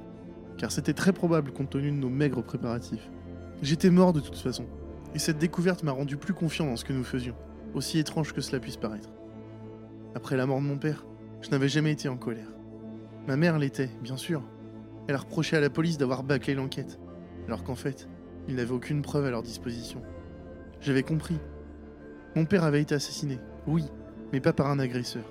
[0.57, 3.11] Car c'était très probable compte tenu de nos maigres préparatifs.
[3.61, 4.65] J'étais mort de toute façon.
[5.15, 7.35] Et cette découverte m'a rendu plus confiant dans ce que nous faisions,
[7.75, 9.11] aussi étrange que cela puisse paraître.
[10.15, 11.07] Après la mort de mon père,
[11.41, 12.53] je n'avais jamais été en colère.
[13.27, 14.43] Ma mère l'était, bien sûr.
[15.09, 16.99] Elle a reproché à la police d'avoir bâclé l'enquête,
[17.47, 18.09] alors qu'en fait,
[18.49, 20.03] ils n'avaient aucune preuve à leur disposition.
[20.81, 21.39] J'avais compris.
[22.37, 23.85] Mon père avait été assassiné, oui,
[24.33, 25.25] mais pas par un agresseur.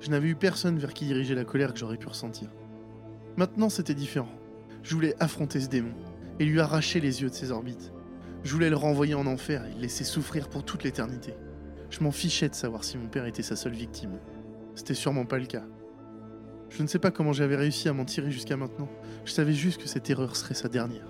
[0.00, 2.50] Je n'avais eu personne vers qui diriger la colère que j'aurais pu ressentir.
[3.36, 4.28] Maintenant, c'était différent.
[4.82, 5.94] Je voulais affronter ce démon
[6.38, 7.92] et lui arracher les yeux de ses orbites.
[8.42, 11.34] Je voulais le renvoyer en enfer et le laisser souffrir pour toute l'éternité.
[11.96, 14.18] Je m'en fichais de savoir si mon père était sa seule victime.
[14.74, 15.62] C'était sûrement pas le cas.
[16.68, 18.88] Je ne sais pas comment j'avais réussi à m'en tirer jusqu'à maintenant.
[19.24, 21.06] Je savais juste que cette erreur serait sa dernière.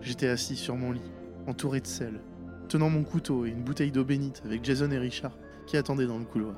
[0.00, 1.10] J'étais assis sur mon lit,
[1.48, 2.20] entouré de sel,
[2.68, 5.36] tenant mon couteau et une bouteille d'eau bénite avec Jason et Richard
[5.66, 6.54] qui attendaient dans le couloir.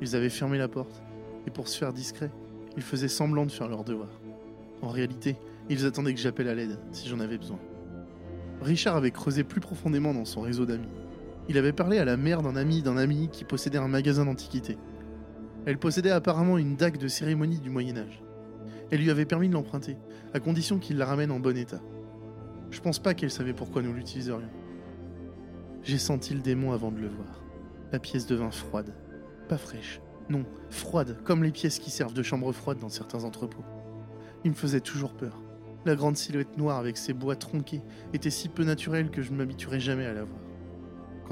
[0.00, 1.02] Ils avaient fermé la porte,
[1.48, 2.30] et pour se faire discret,
[2.76, 4.20] ils faisaient semblant de faire leur devoir.
[4.80, 5.34] En réalité,
[5.68, 7.58] ils attendaient que j'appelle à l'aide si j'en avais besoin.
[8.60, 10.86] Richard avait creusé plus profondément dans son réseau d'amis.
[11.48, 14.78] Il avait parlé à la mère d'un ami d'un ami qui possédait un magasin d'antiquités.
[15.66, 18.22] Elle possédait apparemment une dague de cérémonie du Moyen Âge.
[18.90, 19.96] Elle lui avait permis de l'emprunter,
[20.34, 21.80] à condition qu'il la ramène en bon état.
[22.70, 24.50] Je pense pas qu'elle savait pourquoi nous l'utiliserions.
[25.82, 27.42] J'ai senti le démon avant de le voir.
[27.90, 28.94] La pièce devint froide.
[29.48, 30.00] Pas fraîche.
[30.28, 33.64] Non, froide, comme les pièces qui servent de chambre froide dans certains entrepôts.
[34.44, 35.40] Il me faisait toujours peur.
[35.84, 37.82] La grande silhouette noire avec ses bois tronqués
[38.12, 40.41] était si peu naturelle que je ne m'habituerais jamais à la voir.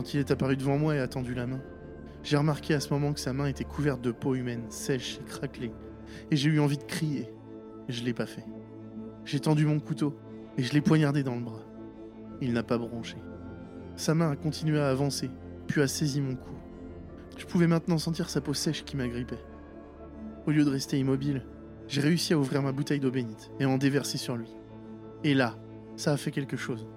[0.00, 1.60] Quand il est apparu devant moi et a tendu la main,
[2.22, 5.24] j'ai remarqué à ce moment que sa main était couverte de peau humaine, sèche et
[5.24, 5.72] craquelée,
[6.30, 7.30] et j'ai eu envie de crier,
[7.86, 8.46] mais je l'ai pas fait.
[9.26, 10.16] J'ai tendu mon couteau
[10.56, 11.60] et je l'ai poignardé dans le bras.
[12.40, 13.18] Il n'a pas bronché.
[13.94, 15.30] Sa main a continué à avancer,
[15.66, 16.54] puis a saisi mon cou.
[17.36, 19.44] Je pouvais maintenant sentir sa peau sèche qui m'agrippait.
[20.46, 21.44] Au lieu de rester immobile,
[21.88, 24.48] j'ai réussi à ouvrir ma bouteille d'eau bénite et en déverser sur lui.
[25.24, 25.58] Et là,
[25.96, 26.88] ça a fait quelque chose.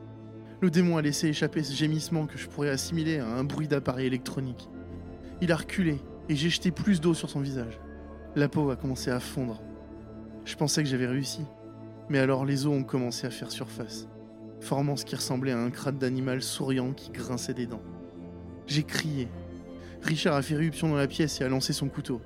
[0.64, 4.07] Le démon a laissé échapper ce gémissement que je pourrais assimiler à un bruit d'appareil
[4.07, 4.70] électronique.
[5.41, 5.99] Il a reculé
[6.30, 7.82] et j'ai jeté plus d'eau sur son visage.
[8.38, 9.61] La peau a commencé à fondre.
[10.45, 11.41] Je pensais que j'avais réussi,
[12.07, 14.07] mais alors les os ont commencé à faire surface,
[14.61, 17.84] formant ce qui ressemblait à un crâne d'animal souriant qui grinçait des dents.
[18.66, 19.28] J'ai crié.
[20.01, 22.22] Richard a fait éruption dans la pièce et a lancé son couteau.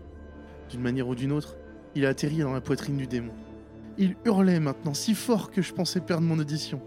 [0.70, 1.58] D'une manière ou d'une autre,
[1.96, 3.34] il a atterri dans la poitrine du démon.
[3.98, 6.80] Il hurlait maintenant si fort que je pensais perdre mon audition.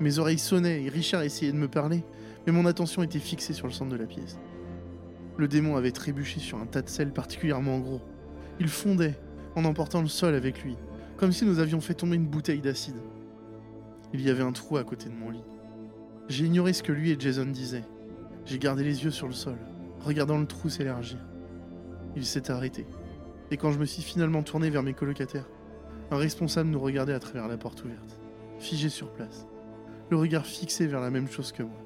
[0.00, 2.04] Mes oreilles sonnaient et Richard essayait de me parler,
[2.46, 4.38] mais mon attention était fixée sur le centre de la pièce.
[5.36, 8.00] Le démon avait trébuché sur un tas de sel particulièrement gros.
[8.60, 9.18] Il fondait,
[9.56, 10.76] en emportant le sol avec lui,
[11.16, 12.96] comme si nous avions fait tomber une bouteille d'acide.
[14.12, 15.44] Il y avait un trou à côté de mon lit.
[16.28, 17.84] J'ai ignoré ce que lui et Jason disaient.
[18.46, 19.56] J'ai gardé les yeux sur le sol,
[20.00, 21.18] regardant le trou s'élargir.
[22.16, 22.86] Il s'est arrêté.
[23.50, 25.48] Et quand je me suis finalement tourné vers mes colocataires,
[26.10, 28.18] un responsable nous regardait à travers la porte ouverte,
[28.58, 29.46] figé sur place,
[30.10, 31.78] le regard fixé vers la même chose que moi.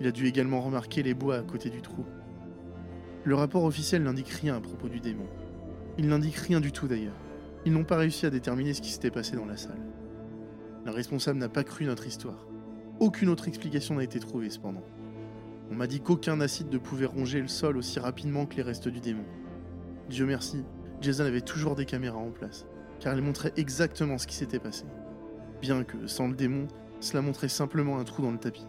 [0.00, 2.04] Il a dû également remarquer les bois à côté du trou.
[3.24, 5.26] Le rapport officiel n'indique rien à propos du démon.
[5.98, 7.18] Il n'indique rien du tout d'ailleurs.
[7.66, 9.82] Ils n'ont pas réussi à déterminer ce qui s'était passé dans la salle.
[10.86, 12.46] Le responsable n'a pas cru notre histoire.
[12.98, 14.84] Aucune autre explication n'a été trouvée cependant.
[15.70, 18.88] On m'a dit qu'aucun acide ne pouvait ronger le sol aussi rapidement que les restes
[18.88, 19.24] du démon.
[20.08, 20.64] Dieu merci,
[21.00, 22.66] Jason avait toujours des caméras en place,
[22.98, 24.84] car elles montraient exactement ce qui s'était passé.
[25.60, 26.66] Bien que, sans le démon,
[27.00, 28.66] cela montrait simplement un trou dans le tapis.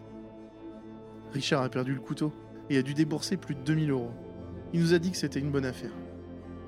[1.32, 2.32] Richard a perdu le couteau
[2.70, 4.10] et a dû débourser plus de 2000 euros.
[4.72, 5.92] Il nous a dit que c'était une bonne affaire.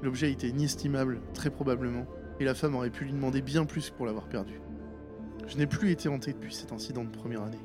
[0.02, 2.06] L'objet était inestimable, très probablement,
[2.40, 4.60] et la femme aurait pu lui demander bien plus pour l'avoir perdu.
[5.46, 7.60] Je n'ai plus été hanté depuis cet incident de première année.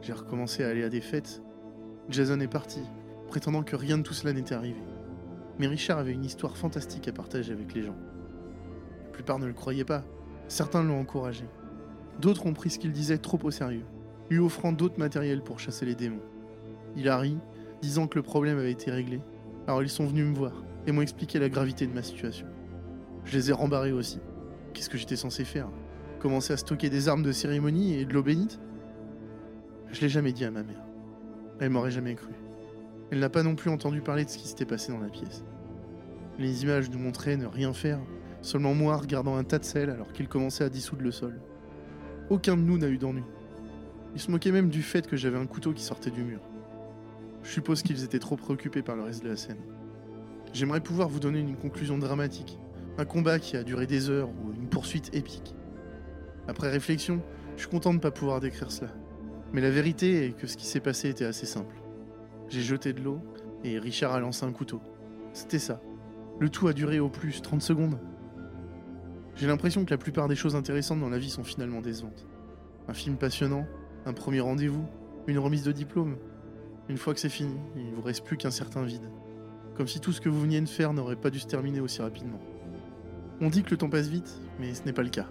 [0.00, 1.42] J'ai recommencé à aller à des fêtes.
[2.08, 2.80] Jason est parti,
[3.28, 4.80] prétendant que rien de tout cela n'était arrivé.
[5.58, 7.96] Mais Richard avait une histoire fantastique à partager avec les gens.
[9.04, 10.04] La plupart ne le croyaient pas,
[10.48, 11.44] certains l'ont encouragé.
[12.20, 13.84] D'autres ont pris ce qu'il disait trop au sérieux,
[14.30, 16.22] lui offrant d'autres matériels pour chasser les démons.
[16.96, 17.38] Il a ri,
[17.80, 19.20] disant que le problème avait été réglé,
[19.66, 22.46] alors ils sont venus me voir et m'ont expliqué la gravité de ma situation.
[23.24, 24.20] Je les ai rembarrés aussi.
[24.72, 25.68] Qu'est-ce que j'étais censé faire?
[26.18, 28.60] Commencer à stocker des armes de cérémonie et de l'eau bénite?
[29.90, 30.82] Je l'ai jamais dit à ma mère.
[31.60, 32.32] Elle m'aurait jamais cru.
[33.10, 35.44] Elle n'a pas non plus entendu parler de ce qui s'était passé dans la pièce.
[36.38, 38.00] Les images nous montraient ne rien faire,
[38.40, 41.40] seulement moi regardant un tas de sel alors qu'il commençait à dissoudre le sol.
[42.30, 43.24] Aucun de nous n'a eu d'ennui.
[44.14, 46.40] Ils se moquaient même du fait que j'avais un couteau qui sortait du mur.
[47.42, 49.60] Je suppose qu'ils étaient trop préoccupés par le reste de la scène.
[50.52, 52.58] J'aimerais pouvoir vous donner une conclusion dramatique,
[52.98, 55.54] un combat qui a duré des heures ou une poursuite épique.
[56.46, 57.22] Après réflexion,
[57.56, 58.90] je suis content de ne pas pouvoir décrire cela.
[59.52, 61.74] Mais la vérité est que ce qui s'est passé était assez simple.
[62.48, 63.20] J'ai jeté de l'eau
[63.64, 64.80] et Richard a lancé un couteau.
[65.32, 65.80] C'était ça.
[66.38, 67.98] Le tout a duré au plus 30 secondes.
[69.36, 72.26] J'ai l'impression que la plupart des choses intéressantes dans la vie sont finalement décevantes.
[72.88, 73.66] Un film passionnant,
[74.04, 74.86] un premier rendez-vous,
[75.26, 76.16] une remise de diplôme.
[76.88, 79.08] Une fois que c'est fini, il ne vous reste plus qu'un certain vide.
[79.76, 82.02] Comme si tout ce que vous veniez de faire n'aurait pas dû se terminer aussi
[82.02, 82.40] rapidement.
[83.40, 85.28] On dit que le temps passe vite, mais ce n'est pas le cas.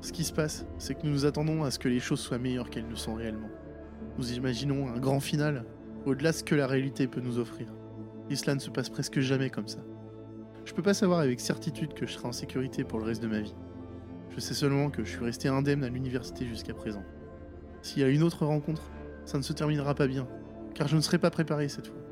[0.00, 2.38] Ce qui se passe, c'est que nous nous attendons à ce que les choses soient
[2.38, 3.48] meilleures qu'elles ne sont réellement.
[4.18, 5.64] Nous imaginons un grand final,
[6.04, 7.68] au-delà de ce que la réalité peut nous offrir.
[8.28, 9.78] Et cela ne se passe presque jamais comme ça.
[10.66, 13.28] Je peux pas savoir avec certitude que je serai en sécurité pour le reste de
[13.28, 13.54] ma vie.
[14.34, 17.04] Je sais seulement que je suis resté indemne à l'université jusqu'à présent.
[17.82, 18.82] S'il y a une autre rencontre,
[19.24, 20.26] ça ne se terminera pas bien,
[20.74, 22.02] car je ne serai pas préparé cette fois.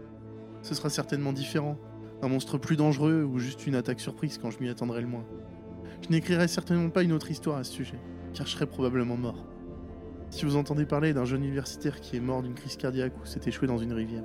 [0.63, 1.77] Ce sera certainement différent,
[2.23, 5.27] un monstre plus dangereux ou juste une attaque surprise quand je m'y attendrai le moins.
[6.03, 7.99] Je n'écrirai certainement pas une autre histoire à ce sujet,
[8.35, 9.49] car je serai probablement mort.
[10.31, 13.41] Si vous entendez parler d'un jeune universitaire qui est mort d'une crise cardiaque ou s'est
[13.47, 14.25] échoué dans une rivière,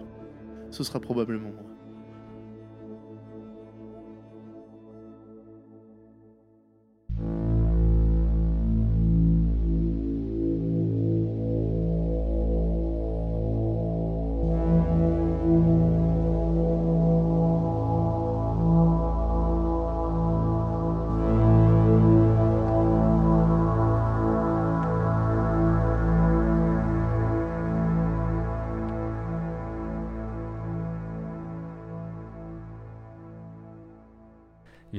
[0.70, 1.69] ce sera probablement moi.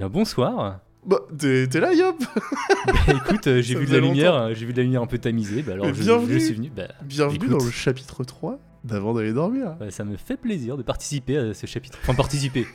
[0.01, 0.81] Bien, bonsoir.
[1.05, 2.17] Bah, t'es là, Yop
[2.87, 5.07] Bah, écoute, euh, j'ai vu de la lumière, euh, j'ai vu de la lumière un
[5.07, 6.33] peu tamisée, bah alors Mais je, bienvenue.
[6.33, 6.71] je suis venu.
[6.75, 7.51] Bah, Bienvenue Écoute.
[7.59, 9.77] dans le chapitre 3 d'avant d'aller dormir.
[9.79, 11.99] bah, ça me fait plaisir de participer à ce chapitre.
[12.01, 12.67] Enfin, participer,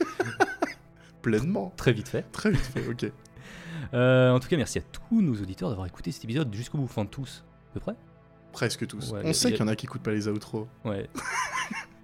[1.22, 1.72] Pleinement.
[1.76, 2.24] très vite fait.
[2.30, 3.10] Très vite fait, ok.
[3.94, 6.84] Euh, en tout cas, merci à tous nos auditeurs d'avoir écouté cet épisode jusqu'au bout.
[6.84, 7.94] Enfin, tous, à peu près.
[8.52, 9.12] Presque tous.
[9.12, 10.26] Ouais, On y a- sait y a- qu'il y en a qui écoutent pas les
[10.26, 10.66] outros.
[10.84, 11.08] Ouais.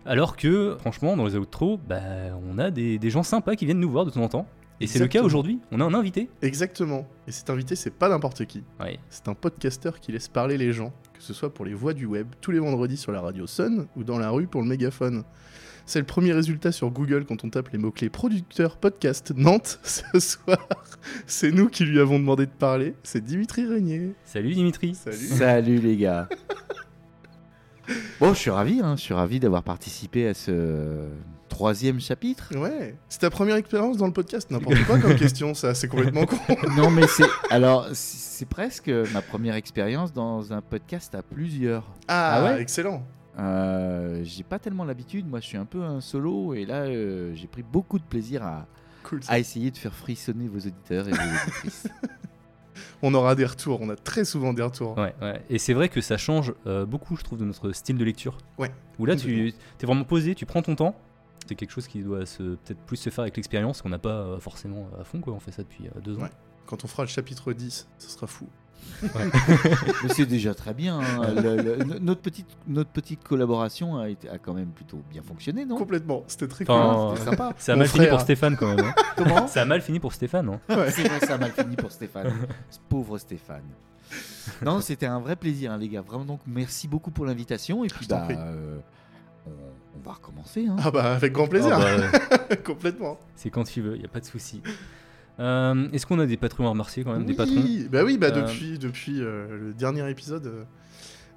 [0.07, 2.01] Alors que, franchement, dans les outros, bah,
[2.49, 4.47] on a des, des gens sympas qui viennent nous voir de temps en temps.
[4.81, 5.61] Et c'est le cas aujourd'hui.
[5.71, 6.29] On a un invité.
[6.43, 7.07] Exactement.
[7.29, 8.65] Et cet invité, c'est pas n'importe qui.
[8.81, 8.99] Ouais.
[9.11, 12.07] C'est un podcasteur qui laisse parler les gens, que ce soit pour les voix du
[12.07, 15.25] web, tous les vendredis sur la radio Sun ou dans la rue pour le mégaphone.
[15.87, 20.19] C'est le premier résultat sur Google quand on tape les mots-clés producteur podcast Nantes ce
[20.19, 20.69] soir.
[21.27, 22.95] C'est nous qui lui avons demandé de parler.
[23.03, 24.15] C'est Dimitri Régnier.
[24.25, 24.95] Salut Dimitri.
[24.95, 25.17] Salut.
[25.17, 26.29] Salut les gars.
[28.21, 31.09] Bon, je suis ravi, hein, je suis ravi d'avoir participé à ce
[31.53, 32.51] troisième chapitre.
[32.57, 32.97] Ouais.
[33.09, 35.75] C'est ta première expérience dans le podcast N'importe quoi comme question, ça.
[35.75, 36.37] C'est complètement con.
[36.77, 41.85] Non, mais c'est alors c'est- presque ma première expérience dans un podcast à plusieurs.
[42.09, 42.61] Ah, Ah ouais?
[42.63, 43.05] excellent.
[43.39, 47.33] Euh, j'ai pas tellement l'habitude, moi je suis un peu un solo et là euh,
[47.35, 48.67] j'ai pris beaucoup de plaisir à,
[49.05, 49.21] Cool.
[49.29, 51.87] à essayer de faire frissonner vos auditeurs et vos auditrices.
[53.03, 53.81] On aura des retours.
[53.81, 54.97] On a très souvent des retours.
[54.99, 55.41] Ouais, ouais.
[55.51, 58.39] Et c'est vrai que ça change euh, beaucoup, je trouve, de notre style de lecture.
[58.59, 60.95] Ouais, Où là, tu es vraiment posé, tu prends ton temps.
[61.53, 64.09] C'est quelque chose qui doit se peut-être plus se faire avec l'expérience, qu'on n'a pas
[64.23, 65.21] euh, forcément à fond.
[65.21, 65.35] Quoi.
[65.35, 66.23] On fait ça depuis euh, deux ans.
[66.23, 66.31] Ouais.
[66.65, 68.49] Quand on fera le chapitre 10, ce sera fou.
[69.03, 70.99] Mais c'est déjà très bien.
[70.99, 71.35] hein.
[71.35, 75.21] Le- le- no- notre, petite, notre petite collaboration a, été, a quand même plutôt bien
[75.23, 75.77] fonctionné, non?
[75.77, 76.25] Complètement.
[76.27, 77.19] C'était très Enfin, cool.
[77.19, 77.53] C'était sympa.
[77.59, 78.87] Ça a mal fini pour Stéphane quand même.
[78.87, 78.95] hein.
[79.17, 79.47] Comment?
[79.47, 80.49] Ça a mal fini pour Stéphane.
[80.49, 80.61] hein.
[80.89, 82.33] C'est vrai, ça a mal fini pour Stéphane.
[82.71, 83.63] Ce pauvre Stéphane.
[84.65, 86.01] Non, c'était un vrai plaisir, hein, les gars.
[86.01, 87.85] Vraiment, donc, merci beaucoup pour l'invitation.
[87.85, 88.79] Et puis, bah, euh,
[89.97, 90.67] on, va recommencer.
[90.67, 90.77] Hein.
[90.83, 91.79] Ah bah avec grand plaisir.
[91.81, 92.01] Ah
[92.49, 93.19] bah, Complètement.
[93.37, 94.61] c'est quand tu veux, il a pas de souci.
[95.41, 97.55] Euh, Est-ce qu'on a des patrons à remercier quand même Des patrons?
[97.57, 100.65] Oui, bah oui, bah Euh, depuis, depuis euh, le dernier épisode, euh,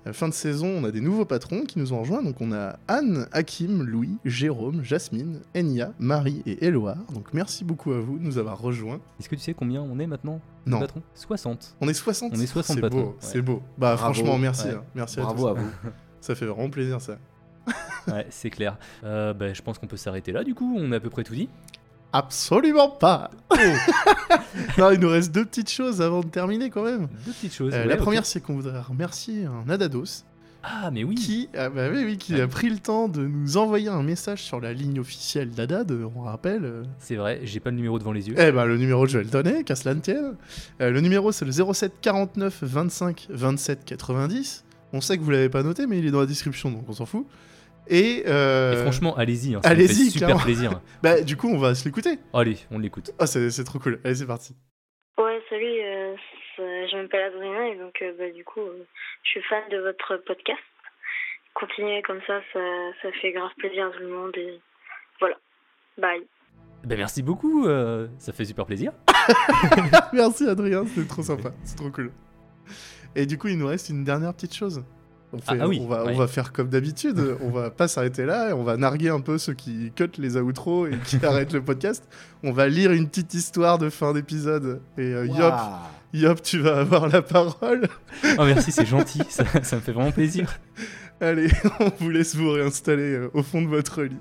[0.05, 2.21] à la fin de saison, on a des nouveaux patrons qui nous ont rejoints.
[2.21, 6.97] Donc on a Anne, Hakim, Louis, Jérôme, Jasmine, Enya, Marie et Éloire.
[7.13, 8.99] Donc merci beaucoup à vous de nous avoir rejoints.
[9.19, 11.01] Est-ce que tu sais combien on est maintenant de Non, patrons?
[11.15, 11.77] 60.
[11.81, 12.33] on est 60.
[12.35, 13.15] On est 60 C'est patrons, beau, ouais.
[13.19, 13.63] c'est beau.
[13.77, 14.13] Bah Bravo.
[14.13, 14.67] franchement, merci.
[14.67, 14.73] Ouais.
[14.75, 14.83] hein.
[14.93, 15.61] Merci Bravo à à tous.
[15.61, 15.89] vous.
[16.21, 17.17] Ça fait vraiment plaisir ça.
[18.07, 18.77] Ouais, c'est clair.
[19.03, 21.23] Euh, bah, je pense qu'on peut s'arrêter là du coup, on a à peu près
[21.23, 21.49] tout dit.
[22.13, 23.29] Absolument pas.
[24.77, 27.07] non, il nous reste deux petites choses avant de terminer quand même.
[27.25, 27.73] Deux petites choses.
[27.73, 30.23] Euh, ouais, la première, c'est qu'on voudrait remercier un Adados
[30.63, 33.57] Ah, mais oui qui, ah bah oui, oui, qui a pris le temps de nous
[33.57, 36.63] envoyer un message sur la ligne officielle d'Adad, on rappelle.
[36.63, 36.83] euh.
[36.99, 38.35] C'est vrai, j'ai pas le numéro devant les yeux.
[38.37, 40.35] Eh ben le numéro je vais le donner, qu'à cela ne tienne.
[40.81, 44.63] Euh, le numéro c'est le 07 49 25 27 90.
[44.93, 46.93] On sait que vous l'avez pas noté, mais il est dans la description, donc on
[46.93, 47.25] s'en fout.
[47.87, 50.43] Et, euh, Et franchement, allez-y, hein, ça fait super clairement.
[50.43, 50.81] plaisir.
[51.03, 52.17] bah du coup on va se l'écouter.
[52.33, 53.11] Allez, on l'écoute.
[53.19, 53.99] Ah c'est c'est trop cool.
[54.03, 54.55] Allez c'est parti.
[55.17, 56.15] Ouais, salut, euh,
[56.55, 58.85] c'est- je m'appelle Adrien et donc euh, bah, du coup euh,
[59.23, 60.59] je suis fan de votre podcast.
[61.53, 62.59] Continuez comme ça, ça,
[63.01, 64.59] ça fait grave plaisir à tout le monde et
[65.19, 65.35] voilà.
[65.97, 66.27] Bye.
[66.83, 68.91] Ben merci beaucoup, euh, ça fait super plaisir.
[70.13, 72.11] Merci Adrien, c'était trop sympa, c'est trop cool.
[73.15, 74.83] Et du coup, il nous reste une dernière petite chose.
[75.35, 76.13] On, Ah, fait- ah oui, on, va, ouais.
[76.13, 79.19] on va faire comme d'habitude, on va pas s'arrêter là, et on va narguer un
[79.19, 82.03] peu ceux qui cut les outros et qui arrêtent le podcast.
[82.43, 84.79] On va lire une petite histoire de fin d'épisode.
[84.97, 85.53] Et euh, Yop,
[86.13, 87.87] Yop, tu vas avoir la parole.
[88.37, 90.57] Oh merci, c'est gentil, ça, ça me fait vraiment plaisir.
[91.21, 91.47] Allez,
[91.79, 94.17] on vous laisse vous réinstaller euh, au fond de votre lit.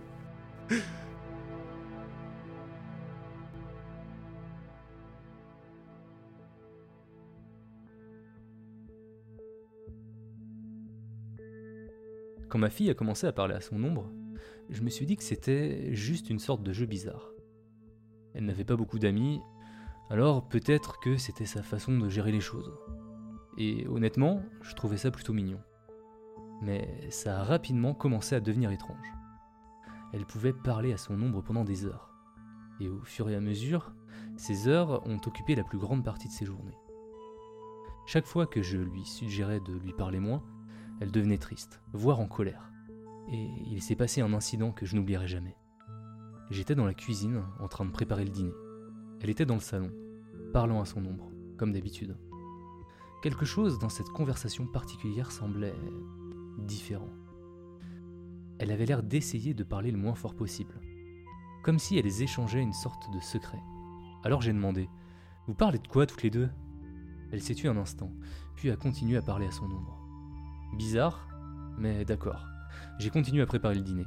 [12.55, 14.09] Quand ma fille a commencé à parler à son ombre,
[14.71, 17.33] je me suis dit que c'était juste une sorte de jeu bizarre.
[18.33, 19.41] Elle n'avait pas beaucoup d'amis,
[20.09, 22.73] alors peut-être que c'était sa façon de gérer les choses.
[23.59, 25.59] Et honnêtement, je trouvais ça plutôt mignon.
[26.63, 29.13] Mais ça a rapidement commencé à devenir étrange.
[30.13, 32.15] Elle pouvait parler à son ombre pendant des heures.
[32.79, 33.93] Et au fur et à mesure,
[34.37, 36.79] ces heures ont occupé la plus grande partie de ses journées.
[38.07, 40.45] Chaque fois que je lui suggérais de lui parler moins,
[41.01, 42.71] elle devenait triste, voire en colère.
[43.31, 45.57] Et il s'est passé un incident que je n'oublierai jamais.
[46.51, 48.53] J'étais dans la cuisine en train de préparer le dîner.
[49.21, 49.91] Elle était dans le salon,
[50.53, 52.17] parlant à son ombre, comme d'habitude.
[53.23, 55.75] Quelque chose dans cette conversation particulière semblait
[56.59, 57.09] différent.
[58.59, 60.81] Elle avait l'air d'essayer de parler le moins fort possible,
[61.63, 63.63] comme si elles échangeaient une sorte de secret.
[64.23, 64.89] Alors j'ai demandé
[65.47, 66.51] Vous parlez de quoi toutes les deux?
[67.33, 68.13] Elle s'est tue un instant,
[68.55, 70.04] puis a continué à parler à son ombre.
[70.77, 71.29] Bizarre,
[71.79, 72.47] mais d'accord.
[72.99, 74.07] J'ai continué à préparer le dîner.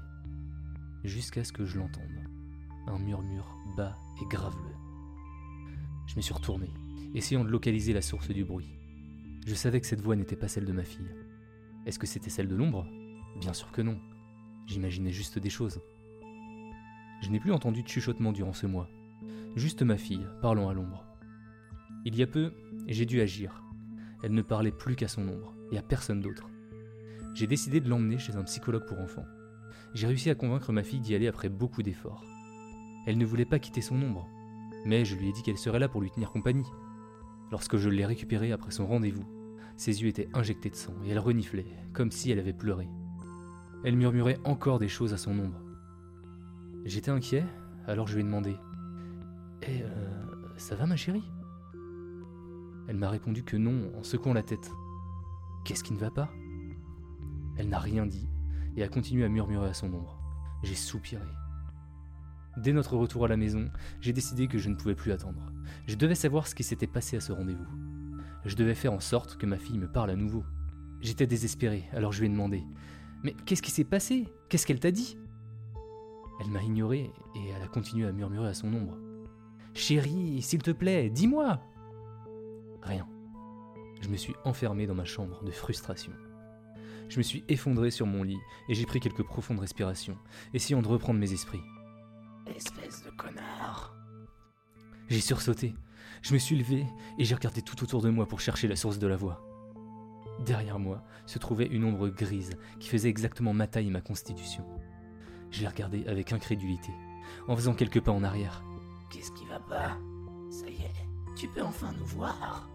[1.06, 2.04] Jusqu'à ce que je l'entende.
[2.88, 4.76] Un murmure bas et graveleux.
[6.08, 6.70] Je me suis retourné,
[7.14, 8.76] essayant de localiser la source du bruit.
[9.46, 11.16] Je savais que cette voix n'était pas celle de ma fille.
[11.86, 12.86] Est-ce que c'était celle de l'ombre?
[13.40, 13.98] Bien sûr que non.
[14.66, 15.82] J'imaginais juste des choses.
[17.22, 18.90] Je n'ai plus entendu de chuchotement durant ce mois.
[19.56, 21.06] Juste ma fille, parlant à l'ombre.
[22.04, 22.54] Il y a peu,
[22.88, 23.64] j'ai dû agir.
[24.22, 26.50] Elle ne parlait plus qu'à son ombre, et à personne d'autre.
[27.38, 29.28] J'ai décidé de l'emmener chez un psychologue pour enfants.
[29.94, 32.26] J'ai réussi à convaincre ma fille d'y aller après beaucoup d'efforts.
[33.06, 34.28] Elle ne voulait pas quitter son ombre,
[34.88, 36.66] mais je lui ai dit qu'elle serait là pour lui tenir compagnie.
[37.52, 39.24] Lorsque je l'ai récupérée après son rendez-vous,
[39.76, 42.90] ses yeux étaient injectés de sang et elle reniflait, comme si elle avait pleuré.
[43.84, 45.62] Elle murmurait encore des choses à son ombre.
[46.86, 47.46] J'étais inquiet,
[47.86, 48.56] alors je lui ai demandé
[49.62, 50.24] Eh, euh,
[50.58, 51.30] ça va ma chérie?
[52.88, 54.72] Elle m'a répondu que non en secouant la tête.
[55.66, 56.32] Qu'est-ce qui ne va pas?
[57.58, 58.28] Elle n'a rien dit
[58.76, 60.20] et a continué à murmurer à son ombre.
[60.64, 61.26] J'ai soupiré.
[62.58, 63.70] Dès notre retour à la maison,
[64.02, 65.52] j'ai décidé que je ne pouvais plus attendre.
[65.88, 67.68] Je devais savoir ce qui s'était passé à ce rendez-vous.
[68.46, 70.44] Je devais faire en sorte que ma fille me parle à nouveau.
[71.02, 72.64] J'étais désespéré, alors je lui ai demandé
[73.24, 74.28] Mais qu'est-ce qui s'est passé?
[74.50, 75.18] Qu'est-ce qu'elle t'a dit?
[76.40, 78.98] Elle m'a ignoré et elle a continué à murmurer à son ombre.
[79.74, 81.62] Chérie, s'il te plaît, dis-moi
[82.82, 83.08] Rien.
[84.02, 86.14] Je me suis enfermé dans ma chambre de frustration.
[87.10, 88.40] Je me suis effondré sur mon lit
[88.70, 90.18] et j'ai pris quelques profondes respirations,
[90.54, 91.64] essayant de reprendre mes esprits.
[92.46, 93.96] Espèce de connard.
[95.08, 95.76] J'ai sursauté.
[96.22, 96.86] Je me suis levé
[97.18, 99.42] et j'ai regardé tout autour de moi pour chercher la source de la voix.
[100.46, 104.66] Derrière moi se trouvait une ombre grise qui faisait exactement ma taille et ma constitution.
[105.50, 106.92] Je l'ai regardée avec incrédulité,
[107.48, 108.64] en faisant quelques pas en arrière.
[109.10, 109.98] Qu'est-ce qui va pas?
[110.50, 112.70] Ça y est, tu peux enfin nous voir.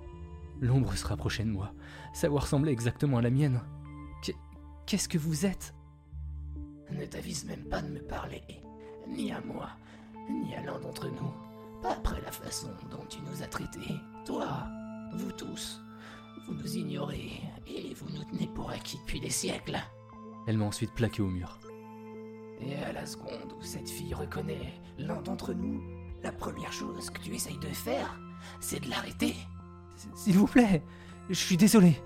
[0.60, 1.74] L'ombre se rapprochait de moi.
[2.14, 3.60] Sa voix ressemblait exactement à la mienne.
[4.86, 5.74] Qu'est- Qu'est-ce que vous êtes?
[6.90, 8.42] Ne t'avise même pas de me parler,
[9.08, 9.70] ni à moi,
[10.28, 11.32] ni à l'un d'entre nous.
[11.82, 13.94] Pas après la façon dont tu nous as traités.
[14.26, 14.66] Toi,
[15.14, 15.80] vous tous,
[16.46, 19.78] vous nous ignorez et vous nous tenez pour acquis depuis des siècles.
[20.46, 21.58] Elle m'a ensuite plaqué au mur.
[22.60, 25.82] Et à la seconde où cette fille reconnaît l'un d'entre nous,
[26.22, 28.20] la première chose que tu essayes de faire,
[28.60, 29.34] c'est de l'arrêter.
[30.14, 30.82] S'il vous plaît,
[31.30, 32.00] je suis désolé.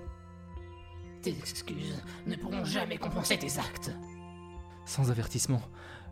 [1.27, 3.91] Tes excuses ne pourront jamais compenser tes actes.
[4.85, 5.61] Sans avertissement,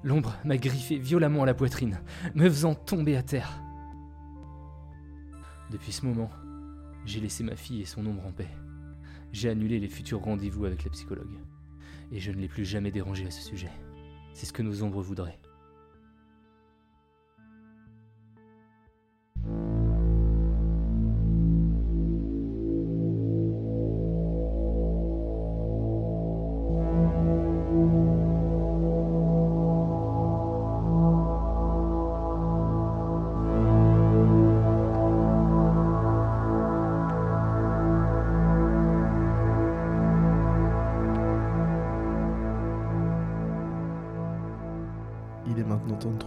[0.03, 2.01] l'ombre m'a griffé violemment à la poitrine,
[2.35, 3.63] me faisant tomber à terre.
[5.71, 6.31] Depuis ce moment,
[7.07, 8.51] j'ai laissé ma fille et son ombre en paix.
[9.31, 11.39] J'ai annulé les futurs rendez-vous avec la psychologue.
[12.11, 13.71] Et je ne l'ai plus jamais dérangée à ce sujet.
[14.33, 15.39] C'est ce que nos ombres voudraient.